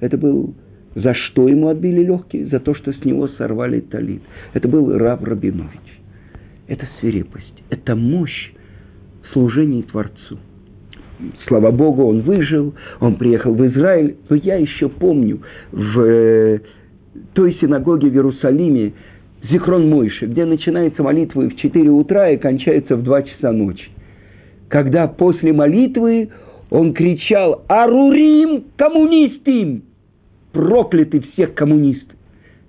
Это 0.00 0.16
был 0.18 0.54
за 0.96 1.12
что 1.12 1.46
ему 1.46 1.68
отбили 1.68 2.02
легкие? 2.02 2.46
За 2.46 2.58
то, 2.58 2.74
что 2.74 2.90
с 2.90 3.04
него 3.04 3.28
сорвали 3.28 3.80
талит. 3.80 4.22
Это 4.54 4.66
был 4.66 4.96
Рав 4.96 5.22
Рабинович. 5.22 6.00
Это 6.68 6.88
свирепость, 6.98 7.62
это 7.68 7.94
мощь 7.94 8.52
служения 9.32 9.82
Творцу. 9.82 10.38
Слава 11.46 11.70
Богу, 11.70 12.06
он 12.06 12.22
выжил, 12.22 12.74
он 12.98 13.16
приехал 13.16 13.52
в 13.52 13.66
Израиль. 13.66 14.16
Но 14.30 14.36
я 14.36 14.56
еще 14.56 14.88
помню 14.88 15.42
в 15.70 16.00
э, 16.00 16.60
той 17.34 17.54
синагоге 17.60 18.08
в 18.08 18.14
Иерусалиме, 18.14 18.94
Зикрон 19.50 19.90
Мойши, 19.90 20.26
где 20.26 20.46
начинается 20.46 21.02
молитва 21.02 21.42
в 21.42 21.56
4 21.56 21.90
утра 21.90 22.30
и 22.30 22.38
кончается 22.38 22.96
в 22.96 23.02
2 23.02 23.22
часа 23.22 23.52
ночи. 23.52 23.90
Когда 24.68 25.08
после 25.08 25.52
молитвы 25.52 26.30
он 26.70 26.94
кричал 26.94 27.64
«Арурим 27.68 28.64
коммунистим!» 28.76 29.82
Прокляты 30.52 31.20
всех 31.32 31.54
коммунистов. 31.54 32.16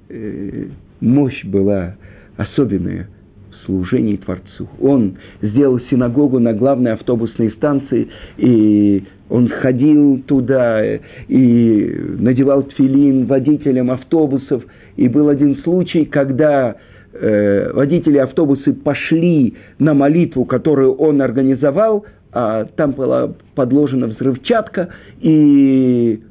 Э, 0.10 0.68
мощь 1.02 1.44
была 1.46 1.96
особенная 2.38 3.08
в 3.52 3.66
служении 3.66 4.18
Творцу. 4.18 4.70
Он 4.80 5.18
сделал 5.42 5.80
синагогу 5.90 6.40
на 6.40 6.54
главной 6.54 6.94
автобусной 6.94 7.52
станции, 7.52 8.08
и 8.38 9.04
он 9.30 9.50
ходил 9.50 10.22
туда 10.26 10.84
и 11.28 12.02
надевал 12.20 12.64
тфилин 12.64 13.26
водителям 13.26 13.92
автобусов. 13.92 14.64
И 14.96 15.08
был 15.08 15.30
один 15.30 15.58
случай, 15.64 16.06
когда 16.06 16.76
э, 17.14 17.72
водители 17.74 18.18
автобуса 18.18 18.74
пошли 18.74 19.56
на 19.80 19.94
молитву, 19.94 20.46
которую 20.46 20.94
он 20.94 21.22
организовал, 21.22 22.06
а 22.32 22.66
там 22.66 22.92
была 22.92 23.34
подложена 23.56 24.08
взрывчатка, 24.08 24.90
и 25.20 26.22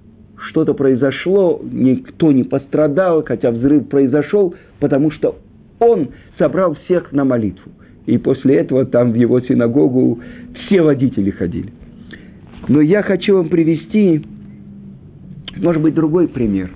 что-то 0.49 0.75
произошло, 0.75 1.61
никто 1.71 2.33
не 2.33 2.45
пострадал, 2.45 3.25
хотя 3.25 3.51
взрыв 3.51 3.89
произошел, 3.89 4.55
потому 4.81 5.11
что 5.11 5.37
он 5.79 6.11
собрал 6.39 6.77
всех 6.85 7.13
на 7.13 7.25
молитву. 7.25 7.73
И 8.07 8.19
после 8.19 8.57
этого 8.57 8.85
там 8.87 9.13
в 9.13 9.15
его 9.15 9.41
синагогу 9.41 10.21
все 10.67 10.83
водители 10.83 11.31
ходили. 11.31 11.71
Но 12.69 12.81
я 12.81 13.03
хочу 13.03 13.37
вам 13.37 13.49
привести, 13.49 14.25
может 15.57 15.83
быть, 15.83 15.95
другой 15.95 16.29
пример. 16.29 16.71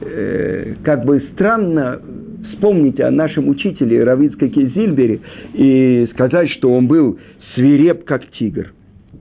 Э, 0.00 0.74
как 0.82 1.04
бы 1.04 1.22
странно 1.34 2.00
вспомнить 2.52 3.00
о 3.00 3.10
нашем 3.10 3.48
учителе 3.48 4.02
Равицкаке 4.02 4.68
Зильбере 4.68 5.20
и 5.54 6.08
сказать, 6.12 6.50
что 6.50 6.72
он 6.72 6.86
был 6.86 7.18
свиреп, 7.54 8.04
как 8.04 8.26
тигр. 8.32 8.72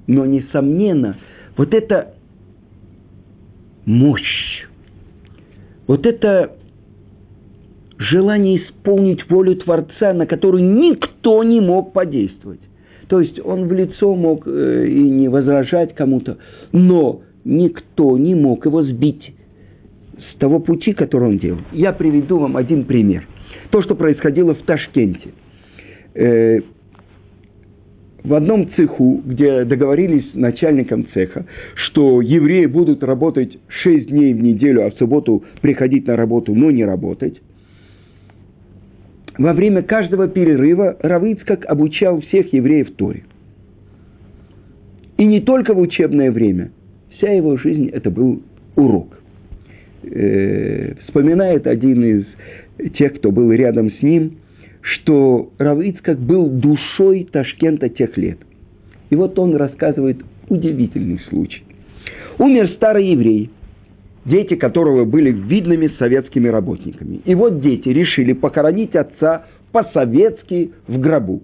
Но, 0.07 0.25
несомненно, 0.25 1.17
вот 1.57 1.73
это 1.73 2.13
мощь. 3.85 4.65
Вот 5.87 6.05
это 6.05 6.55
желание 7.97 8.57
исполнить 8.57 9.29
волю 9.29 9.55
Творца, 9.57 10.13
на 10.13 10.25
которую 10.25 10.63
никто 10.63 11.43
не 11.43 11.59
мог 11.59 11.93
подействовать. 11.93 12.61
То 13.07 13.19
есть 13.19 13.39
он 13.43 13.67
в 13.67 13.73
лицо 13.73 14.15
мог 14.15 14.47
э, 14.47 14.87
и 14.87 15.01
не 15.01 15.27
возражать 15.27 15.93
кому-то, 15.95 16.37
но 16.71 17.21
никто 17.43 18.17
не 18.17 18.35
мог 18.35 18.65
его 18.65 18.83
сбить 18.83 19.33
с 20.17 20.37
того 20.37 20.59
пути, 20.59 20.93
который 20.93 21.29
он 21.29 21.37
делал. 21.37 21.59
Я 21.73 21.91
приведу 21.91 22.37
вам 22.37 22.57
один 22.57 22.85
пример. 22.85 23.27
То, 23.69 23.81
что 23.81 23.95
происходило 23.95 24.55
в 24.55 24.61
Ташкенте. 24.63 25.31
Э, 26.13 26.59
в 28.23 28.33
одном 28.33 28.69
цеху, 28.75 29.21
где 29.25 29.65
договорились 29.65 30.31
с 30.31 30.35
начальником 30.35 31.07
цеха, 31.13 31.45
что 31.75 32.21
евреи 32.21 32.65
будут 32.67 33.03
работать 33.03 33.57
6 33.83 34.07
дней 34.07 34.33
в 34.33 34.41
неделю, 34.41 34.85
а 34.85 34.91
в 34.91 34.95
субботу 34.95 35.43
приходить 35.61 36.07
на 36.07 36.15
работу, 36.15 36.53
но 36.53 36.69
не 36.71 36.85
работать. 36.85 37.41
Во 39.37 39.53
время 39.53 39.81
каждого 39.81 40.27
перерыва 40.27 40.97
Равыцкак 40.99 41.65
обучал 41.65 42.21
всех 42.21 42.53
евреев 42.53 42.91
Торе. 42.95 43.23
И 45.17 45.25
не 45.25 45.41
только 45.41 45.73
в 45.73 45.79
учебное 45.79 46.31
время. 46.31 46.71
Вся 47.17 47.31
его 47.31 47.57
жизнь– 47.57 47.89
это 47.93 48.09
был 48.09 48.41
урок. 48.75 49.19
Э, 50.03 50.95
вспоминает 51.05 51.67
один 51.67 52.03
из 52.03 52.25
тех, 52.93 53.15
кто 53.15 53.31
был 53.31 53.51
рядом 53.51 53.91
с 53.91 54.01
ним– 54.01 54.37
что 54.81 55.51
Равицкак 55.57 56.19
был 56.19 56.47
душой 56.47 57.27
Ташкента 57.31 57.89
тех 57.89 58.17
лет. 58.17 58.39
И 59.09 59.15
вот 59.15 59.37
он 59.37 59.55
рассказывает 59.55 60.17
удивительный 60.49 61.19
случай. 61.29 61.63
Умер 62.39 62.71
старый 62.75 63.09
еврей, 63.09 63.49
дети 64.25 64.55
которого 64.55 65.05
были 65.05 65.31
видными 65.31 65.91
советскими 65.99 66.47
работниками. 66.47 67.21
И 67.25 67.35
вот 67.35 67.61
дети 67.61 67.89
решили 67.89 68.33
похоронить 68.33 68.95
отца 68.95 69.45
по-советски 69.71 70.71
в 70.87 70.99
гробу. 70.99 71.41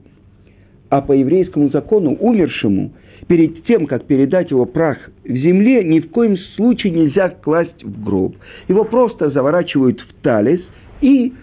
А 0.90 1.02
по 1.02 1.12
еврейскому 1.12 1.70
закону 1.70 2.16
умершему 2.20 2.94
перед 3.28 3.66
тем, 3.66 3.88
как 3.88 4.06
передать 4.06 4.52
его 4.52 4.66
прах 4.66 4.98
в 5.24 5.36
земле, 5.36 5.84
ни 5.84 6.00
в 6.00 6.10
коем 6.12 6.38
случае 6.56 6.94
нельзя 6.94 7.30
класть 7.30 7.84
в 7.84 8.04
гроб. 8.04 8.36
Его 8.68 8.86
просто 8.86 9.30
заворачивают 9.32 10.00
в 10.00 10.22
талис 10.22 10.62
и 11.02 11.34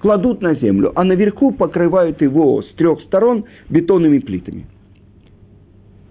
кладут 0.00 0.40
на 0.40 0.54
землю, 0.54 0.92
а 0.94 1.04
наверху 1.04 1.52
покрывают 1.52 2.20
его 2.22 2.62
с 2.62 2.74
трех 2.74 3.00
сторон 3.02 3.44
бетонными 3.68 4.18
плитами. 4.18 4.66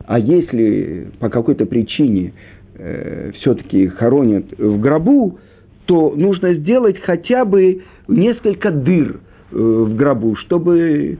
А 0.05 0.19
если 0.19 1.07
по 1.19 1.29
какой-то 1.29 1.65
причине 1.65 2.33
э, 2.75 3.31
все-таки 3.35 3.87
хоронят 3.87 4.45
в 4.57 4.79
гробу, 4.79 5.39
то 5.85 6.13
нужно 6.15 6.53
сделать 6.55 6.99
хотя 6.99 7.45
бы 7.45 7.83
несколько 8.07 8.71
дыр 8.71 9.19
э, 9.51 9.55
в 9.55 9.95
гробу, 9.95 10.35
чтобы 10.35 11.17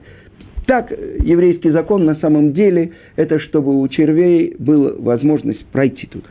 так 0.65 0.91
еврейский 0.91 1.71
закон 1.71 2.05
на 2.05 2.15
самом 2.15 2.53
деле 2.53 2.91
это 3.15 3.39
чтобы 3.39 3.79
у 3.79 3.87
червей 3.87 4.55
была 4.59 4.91
возможность 4.97 5.65
пройти 5.67 6.07
туда. 6.07 6.29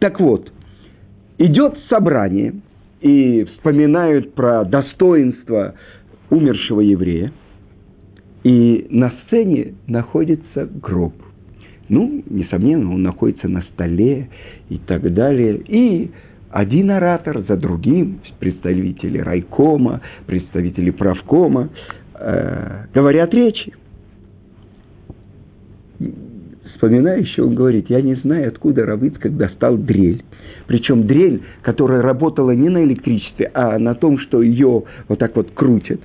Так 0.00 0.18
вот, 0.18 0.52
идет 1.38 1.78
собрание– 1.88 2.54
и 3.02 3.44
вспоминают 3.44 4.34
про 4.34 4.64
достоинство 4.64 5.74
умершего 6.30 6.80
еврея, 6.80 7.32
и 8.44 8.86
на 8.90 9.12
сцене 9.24 9.74
находится 9.86 10.66
гроб. 10.66 11.14
Ну, 11.88 12.22
несомненно, 12.30 12.92
он 12.92 13.02
находится 13.02 13.48
на 13.48 13.62
столе 13.62 14.28
и 14.68 14.78
так 14.78 15.12
далее. 15.12 15.60
И 15.66 16.10
один 16.50 16.90
оратор 16.90 17.42
за 17.46 17.56
другим, 17.56 18.20
представители 18.38 19.18
райкома, 19.18 20.00
представители 20.26 20.90
правкома, 20.90 21.68
э, 22.14 22.86
говорят 22.94 23.34
речи. 23.34 23.74
Вспоминая 26.82 27.20
еще, 27.20 27.44
он 27.44 27.54
говорит, 27.54 27.88
я 27.90 28.02
не 28.02 28.16
знаю, 28.16 28.48
откуда 28.48 28.84
Равыцкак 28.84 29.36
достал 29.36 29.76
дрель. 29.76 30.24
Причем 30.66 31.06
дрель, 31.06 31.42
которая 31.62 32.02
работала 32.02 32.50
не 32.50 32.68
на 32.68 32.82
электричестве, 32.82 33.52
а 33.54 33.78
на 33.78 33.94
том, 33.94 34.18
что 34.18 34.42
ее 34.42 34.82
вот 35.06 35.18
так 35.20 35.36
вот 35.36 35.52
крутят. 35.54 36.00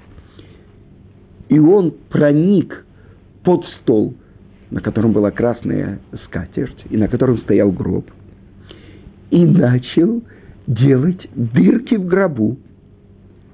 И 1.49 1.57
он 1.57 1.95
проник 2.09 2.85
под 3.43 3.65
стол, 3.81 4.13
на 4.69 4.81
котором 4.81 5.13
была 5.13 5.31
красная 5.31 5.99
скатерть, 6.25 6.85
и 6.91 6.97
на 6.97 7.07
котором 7.07 7.39
стоял 7.39 7.71
гроб, 7.71 8.05
и 9.31 9.43
начал 9.43 10.21
делать 10.67 11.27
дырки 11.33 11.95
в 11.95 12.05
гробу, 12.05 12.57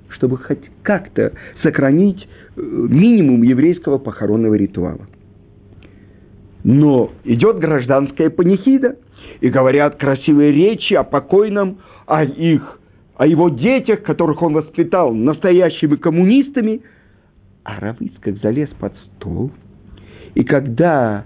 чтобы 0.09 0.39
хоть 0.39 0.59
как-то 0.81 1.31
сохранить 1.61 2.27
э, 2.57 2.61
минимум 2.61 3.43
еврейского 3.43 3.97
похоронного 3.97 4.55
ритуала. 4.55 5.07
Но 6.63 7.11
идет 7.25 7.59
гражданская 7.59 8.29
панихида, 8.29 8.95
и 9.41 9.49
говорят 9.49 9.97
красивые 9.97 10.51
речи 10.53 10.93
о 10.93 11.03
покойном, 11.03 11.79
о 12.05 12.23
их, 12.23 12.79
о 13.17 13.27
его 13.27 13.49
детях, 13.49 14.03
которых 14.03 14.41
он 14.41 14.53
воспитал 14.53 15.13
настоящими 15.13 15.95
коммунистами. 15.95 16.81
А 17.63 17.79
Равыцкак 17.79 18.37
залез 18.41 18.69
под 18.79 18.93
стол, 18.97 19.51
и 20.35 20.43
когда 20.43 21.25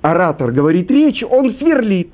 оратор 0.00 0.52
говорит 0.52 0.90
речь, 0.90 1.22
он 1.22 1.54
сверлит. 1.56 2.10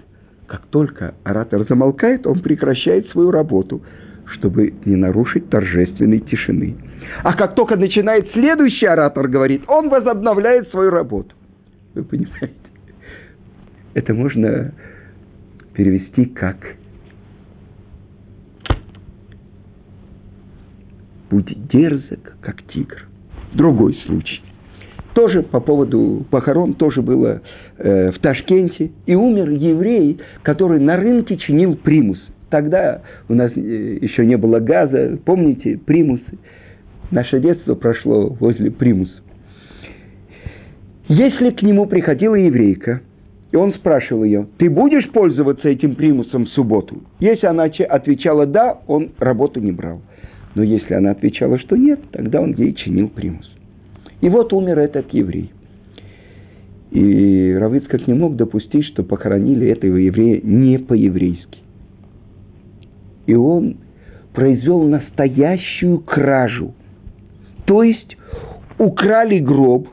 Как 0.47 0.63
только 0.67 1.15
оратор 1.25 1.65
замолкает, 1.69 2.27
он 2.27 2.41
прекращает 2.41 3.09
свою 3.11 3.31
работу, 3.31 3.83
чтобы 4.27 4.75
не 4.85 4.97
нарушить 4.97 5.49
торжественной 5.49 6.19
тишины. 6.19 6.77
А 7.23 7.35
как 7.35 7.55
только 7.55 7.77
начинает 7.77 8.31
следующий 8.33 8.87
оратор 8.87 9.29
говорить, 9.29 9.63
он 9.69 9.89
возобновляет 9.89 10.69
свою 10.71 10.91
работу. 10.91 11.35
Вы 11.95 12.03
понимаете? 12.03 12.64
Это 13.95 14.13
можно 14.13 14.73
перевести 15.73 16.27
как 16.27 16.57
«Будь 21.31 21.69
дерзок, 21.69 22.37
как 22.41 22.63
тигр». 22.65 23.07
Другой 23.55 23.95
случай. 24.07 24.43
Тоже 25.15 25.43
по 25.43 25.61
поводу 25.61 26.27
похорон, 26.29 26.75
тоже 26.75 27.03
было 27.03 27.41
э, 27.79 28.11
в 28.11 28.19
Ташкенте. 28.19 28.91
И 29.07 29.15
умер 29.15 29.51
еврей, 29.51 30.19
который 30.43 30.81
на 30.81 30.97
рынке 30.97 31.37
чинил 31.37 31.77
примус. 31.77 32.19
Тогда 32.51 33.03
у 33.29 33.35
нас 33.35 33.53
э, 33.55 33.61
еще 33.61 34.27
не 34.27 34.37
было 34.37 34.59
газа, 34.59 35.19
помните, 35.25 35.79
примусы. 35.79 36.39
Наше 37.13 37.39
детство 37.39 37.77
прошло 37.77 38.27
возле 38.29 38.73
примуса. 38.73 39.15
Если 41.07 41.51
к 41.51 41.63
нему 41.63 41.87
приходила 41.87 42.35
еврейка– 42.35 43.01
и 43.55 43.57
он 43.57 43.73
спрашивал 43.75 44.25
ее, 44.25 44.49
ты 44.59 44.69
будешь 44.69 45.09
пользоваться 45.13 45.69
этим 45.69 45.95
примусом 45.95 46.47
в 46.47 46.49
субботу? 46.49 47.05
Если 47.21 47.47
она 47.47 47.63
отвечала 47.63 48.47
«да», 48.47 48.81
он 48.89 49.13
работу 49.21 49.61
не 49.61 49.71
брал. 49.71 50.03
Но 50.57 50.65
если 50.65 50.93
она 50.93 51.13
отвечала, 51.13 51.61
что 51.61 51.77
нет, 51.77 52.01
тогда 52.11 52.41
он 52.41 52.55
ей 52.55 52.75
чинил 52.75 53.09
примус. 53.09 53.49
И 54.21 54.29
вот 54.29 54.53
умер 54.53 54.81
этот 54.81 55.15
еврей. 55.15 55.53
И 56.91 57.57
Равицкак 57.57 58.09
не 58.09 58.15
мог 58.15 58.35
допустить, 58.35 58.87
что 58.87 59.05
похоронили 59.05 59.69
этого 59.69 59.99
еврея 59.99 60.41
не 60.43 60.81
по-еврейски. 60.81 61.59
И 63.27 63.37
он 63.37 63.77
произвел 64.33 64.83
настоящую 64.83 66.01
кражу. 66.01 66.75
То 67.67 67.85
есть 67.85 68.17
украли 68.79 69.39
гроб 69.39 69.87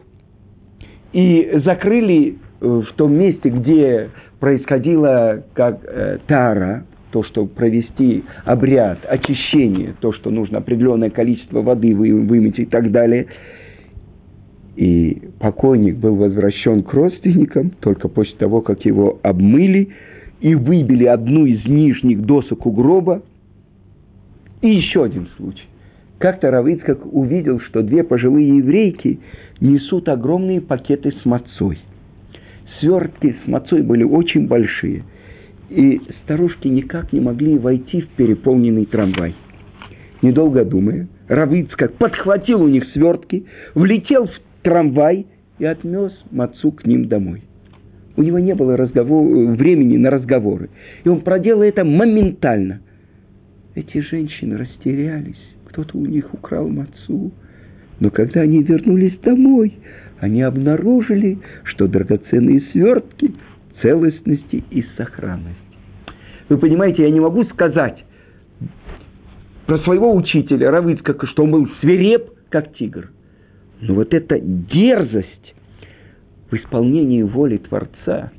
и 1.13 1.61
закрыли 1.63 2.39
в 2.61 2.93
том 2.95 3.13
месте, 3.13 3.49
где 3.49 4.09
происходила 4.39 5.43
как 5.53 5.79
э, 5.83 6.19
тара, 6.27 6.85
то, 7.11 7.23
что 7.23 7.45
провести 7.45 8.23
обряд 8.45 8.99
очищения, 9.05 9.95
то, 9.99 10.13
что 10.13 10.29
нужно 10.29 10.59
определенное 10.59 11.09
количество 11.09 11.61
воды 11.61 11.93
вы, 11.93 12.21
вымыть 12.21 12.59
и 12.59 12.65
так 12.65 12.91
далее. 12.91 13.27
И 14.77 15.29
покойник 15.39 15.97
был 15.97 16.15
возвращен 16.15 16.83
к 16.83 16.93
родственникам 16.93 17.71
только 17.81 18.07
после 18.07 18.37
того, 18.37 18.61
как 18.61 18.85
его 18.85 19.19
обмыли 19.23 19.89
и 20.39 20.55
выбили 20.55 21.05
одну 21.05 21.45
из 21.45 21.65
нижних 21.65 22.21
досок 22.21 22.65
у 22.65 22.71
гроба. 22.71 23.23
И 24.61 24.69
еще 24.69 25.03
один 25.03 25.27
случай. 25.35 25.65
Как-то 26.19 26.51
Равицкак 26.51 27.11
увидел, 27.11 27.59
что 27.59 27.81
две 27.81 28.03
пожилые 28.03 28.57
еврейки 28.57 29.19
несут 29.59 30.07
огромные 30.07 30.61
пакеты 30.61 31.11
с 31.11 31.25
мацой– 31.25 31.79
свертки 32.81 33.35
с 33.43 33.47
мацой 33.47 33.81
были 33.81 34.03
очень 34.03 34.47
большие. 34.47 35.03
И 35.69 36.01
старушки 36.23 36.67
никак 36.67 37.13
не 37.13 37.21
могли 37.21 37.57
войти 37.57 38.01
в 38.01 38.09
переполненный 38.09 38.85
трамвай. 38.85 39.33
Недолго 40.21 40.65
думая, 40.65 41.07
Равицкак 41.29 41.93
подхватил 41.93 42.61
у 42.61 42.67
них 42.67 42.83
свертки, 42.93 43.45
влетел 43.73 44.25
в 44.25 44.63
трамвай 44.63 45.25
и 45.59 45.65
отнес 45.65 46.11
мацу 46.29 46.71
к 46.73 46.85
ним 46.85 47.07
домой. 47.07 47.43
У 48.17 48.23
него 48.23 48.39
не 48.39 48.53
было 48.53 48.75
разговор... 48.75 49.23
времени 49.55 49.97
на 49.97 50.09
разговоры. 50.09 50.69
И 51.03 51.09
он 51.09 51.21
проделал 51.21 51.61
это 51.61 51.85
моментально. 51.85 52.81
Эти 53.73 53.99
женщины 53.99 54.57
растерялись. 54.57 55.39
Кто-то 55.65 55.97
у 55.97 56.05
них 56.05 56.33
украл 56.33 56.67
мацу. 56.67 57.31
Но 58.01 58.09
когда 58.09 58.41
они 58.41 58.61
вернулись 58.61 59.17
домой, 59.19 59.77
они 60.21 60.43
обнаружили, 60.43 61.39
что 61.63 61.87
драгоценные 61.87 62.61
свертки 62.71 63.33
целостности 63.81 64.63
и 64.69 64.85
сохранности. 64.95 65.59
Вы 66.47 66.59
понимаете, 66.59 67.01
я 67.03 67.09
не 67.09 67.19
могу 67.19 67.43
сказать 67.45 68.05
про 69.65 69.79
своего 69.79 70.15
учителя 70.15 70.69
Равыцкака, 70.69 71.25
что 71.25 71.43
он 71.43 71.51
был 71.51 71.67
свиреп, 71.79 72.29
как 72.49 72.73
тигр. 72.75 73.09
Но 73.81 73.95
вот 73.95 74.13
эта 74.13 74.39
дерзость 74.39 75.55
в 76.51 76.55
исполнении 76.55 77.23
воли 77.23 77.57
Творца, 77.57 78.31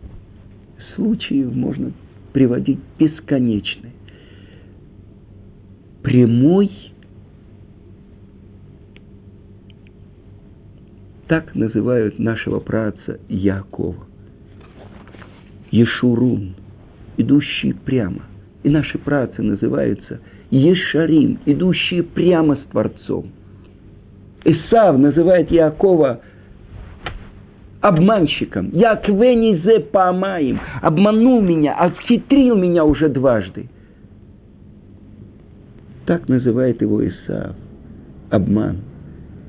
случаев 0.94 1.52
можно 1.52 1.90
приводить 2.32 2.78
бесконечные. 2.96 3.92
Прямой 6.02 6.70
Так 11.32 11.54
называют 11.54 12.18
нашего 12.18 12.60
праца 12.60 13.18
Якова. 13.30 14.04
Ешурун, 15.70 16.56
идущий 17.16 17.72
прямо. 17.72 18.20
И 18.62 18.68
наши 18.68 18.98
працы 18.98 19.40
называются 19.40 20.20
Ешарим, 20.50 21.38
идущие 21.46 22.02
прямо 22.02 22.56
с 22.56 22.70
Творцом. 22.70 23.30
Исав 24.44 24.98
называет 24.98 25.50
Якова 25.50 26.20
обманщиком. 27.80 28.68
Яквени 28.68 29.56
зе 29.64 29.80
памаим. 29.80 30.60
Обманул 30.82 31.40
меня, 31.40 31.76
отхитрил 31.76 32.56
меня 32.56 32.84
уже 32.84 33.08
дважды. 33.08 33.70
Так 36.04 36.28
называет 36.28 36.82
его 36.82 37.02
Исав. 37.08 37.56
Обман 38.28 38.91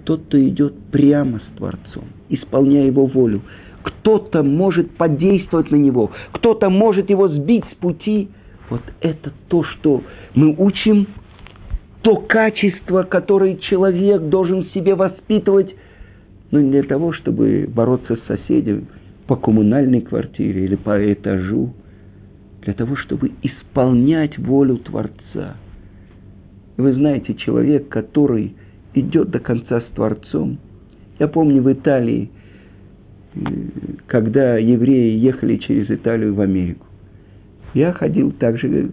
тот, 0.04 0.24
кто 0.26 0.39
идет 0.39 0.74
прямо 0.92 1.39
с 1.39 1.58
Творцом, 1.58 2.06
исполняя 2.30 2.86
его 2.86 3.06
волю. 3.06 3.42
Кто-то 3.84 4.44
может 4.44 4.92
подействовать 4.92 5.72
на 5.72 5.76
него, 5.76 6.12
кто-то 6.32 6.70
может 6.70 7.10
его 7.10 7.28
сбить 7.28 7.66
с 7.72 7.76
пути. 7.76 8.30
Вот 8.70 8.82
это 9.02 9.32
то, 9.50 9.63
что 9.63 10.04
мы 10.36 10.56
учим, 10.58 11.08
то 12.02 12.16
качество, 12.16 13.04
которое 13.04 13.58
человек 13.58 14.24
должен 14.24 14.63
в 14.63 14.74
себе 14.74 14.96
воспитывать, 14.96 15.76
но 16.52 16.60
не 16.62 16.72
для 16.72 16.84
того, 16.84 17.12
чтобы 17.13 17.70
бороться 17.74 18.16
с 18.16 18.28
соседями 18.28 18.86
по 19.28 19.36
коммунальной 19.36 20.02
квартире 20.02 20.66
или 20.66 20.76
по 20.76 21.13
этажу, 21.13 21.74
для 22.62 22.74
того, 22.74 22.96
чтобы 22.96 23.32
исполнять 23.42 24.38
волю 24.38 24.78
Творца. 24.78 25.56
Вы 26.78 26.94
знаете, 26.94 27.36
человек, 27.36 27.89
который 27.89 28.56
идет 28.93 29.29
до 29.29 29.39
конца 29.39 29.82
с 29.82 29.86
Творцом. 29.95 30.58
Я 31.19 31.27
помню 31.27 31.62
в 31.62 31.71
Италии, 31.71 32.29
э, 33.36 33.39
когда 34.08 34.58
евреи 34.58 35.17
ехали 35.17 35.58
через 35.58 35.89
Италию 35.89 36.34
в 36.34 36.41
Америку. 36.41 36.86
Я 37.73 37.91
ходил 37.93 38.32
так 38.32 38.60
же, 38.60 38.91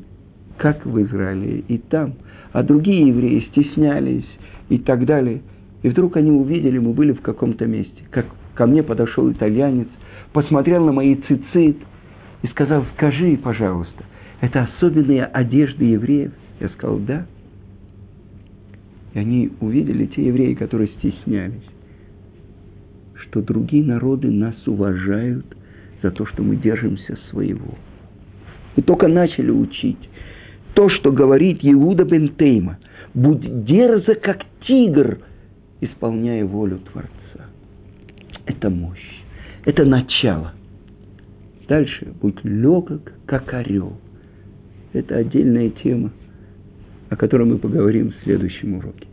как 0.56 0.84
в 0.86 1.00
Израиле, 1.02 1.64
и 1.68 1.78
там. 1.78 2.14
А 2.52 2.62
другие 2.62 3.08
евреи 3.08 3.46
стеснялись 3.50 4.26
и 4.68 4.78
так 4.78 5.04
далее. 5.04 5.42
И 5.82 5.88
вдруг 5.88 6.16
они 6.16 6.30
увидели, 6.30 6.78
мы 6.78 6.92
были 6.92 7.12
в 7.12 7.20
каком-то 7.20 7.66
месте, 7.66 8.02
как 8.10 8.26
ко 8.54 8.66
мне 8.66 8.82
подошел 8.82 9.30
итальянец, 9.30 9.88
посмотрел 10.32 10.84
на 10.84 10.92
мои 10.92 11.16
цицит 11.16 11.78
и 12.42 12.46
сказал, 12.48 12.84
скажи, 12.96 13.38
пожалуйста, 13.42 14.04
это 14.40 14.68
особенные 14.74 15.24
одежды 15.24 15.84
евреев? 15.84 16.32
Я 16.60 16.68
сказал, 16.70 16.98
да. 16.98 17.26
И 19.14 19.18
они 19.18 19.51
увидели, 19.61 20.07
те 20.07 20.27
евреи, 20.27 20.55
которые 20.55 20.88
стеснялись, 20.99 21.66
что 23.14 23.42
другие 23.42 23.85
народы 23.85 24.31
нас 24.31 24.55
уважают 24.66 25.46
за 26.03 26.11
то, 26.11 26.27
что 26.27 26.42
мы 26.42 26.57
держимся 26.57 27.18
своего. 27.31 27.75
Мы 28.77 28.83
только 28.83 29.09
начали 29.09 29.51
учить 29.51 29.99
то, 30.75 30.88
что 30.88 31.11
говорит 31.12 31.59
Иуда 31.62 32.05
бен 32.05 32.31
Тейма. 32.37 32.79
Будь 33.12 33.64
дерзок, 33.64 34.20
как 34.20 34.44
тигр, 34.66 35.18
исполняя 35.81 36.44
волю 36.44 36.79
Творца. 36.79 37.51
Это 38.46 38.70
мощь. 38.70 39.23
Это 39.64 39.85
начало. 39.85 40.53
Дальше 41.68 42.12
будь 42.20 42.42
легок, 42.44 43.12
как 43.27 43.53
орел. 43.53 43.92
Это 44.92 45.16
отдельная 45.16 45.70
тема, 45.70 46.11
о 47.11 47.16
которой 47.16 47.42
мы 47.44 47.59
поговорим 47.59 48.12
в 48.12 48.25
следующем 48.25 48.77
уроке. 48.77 49.10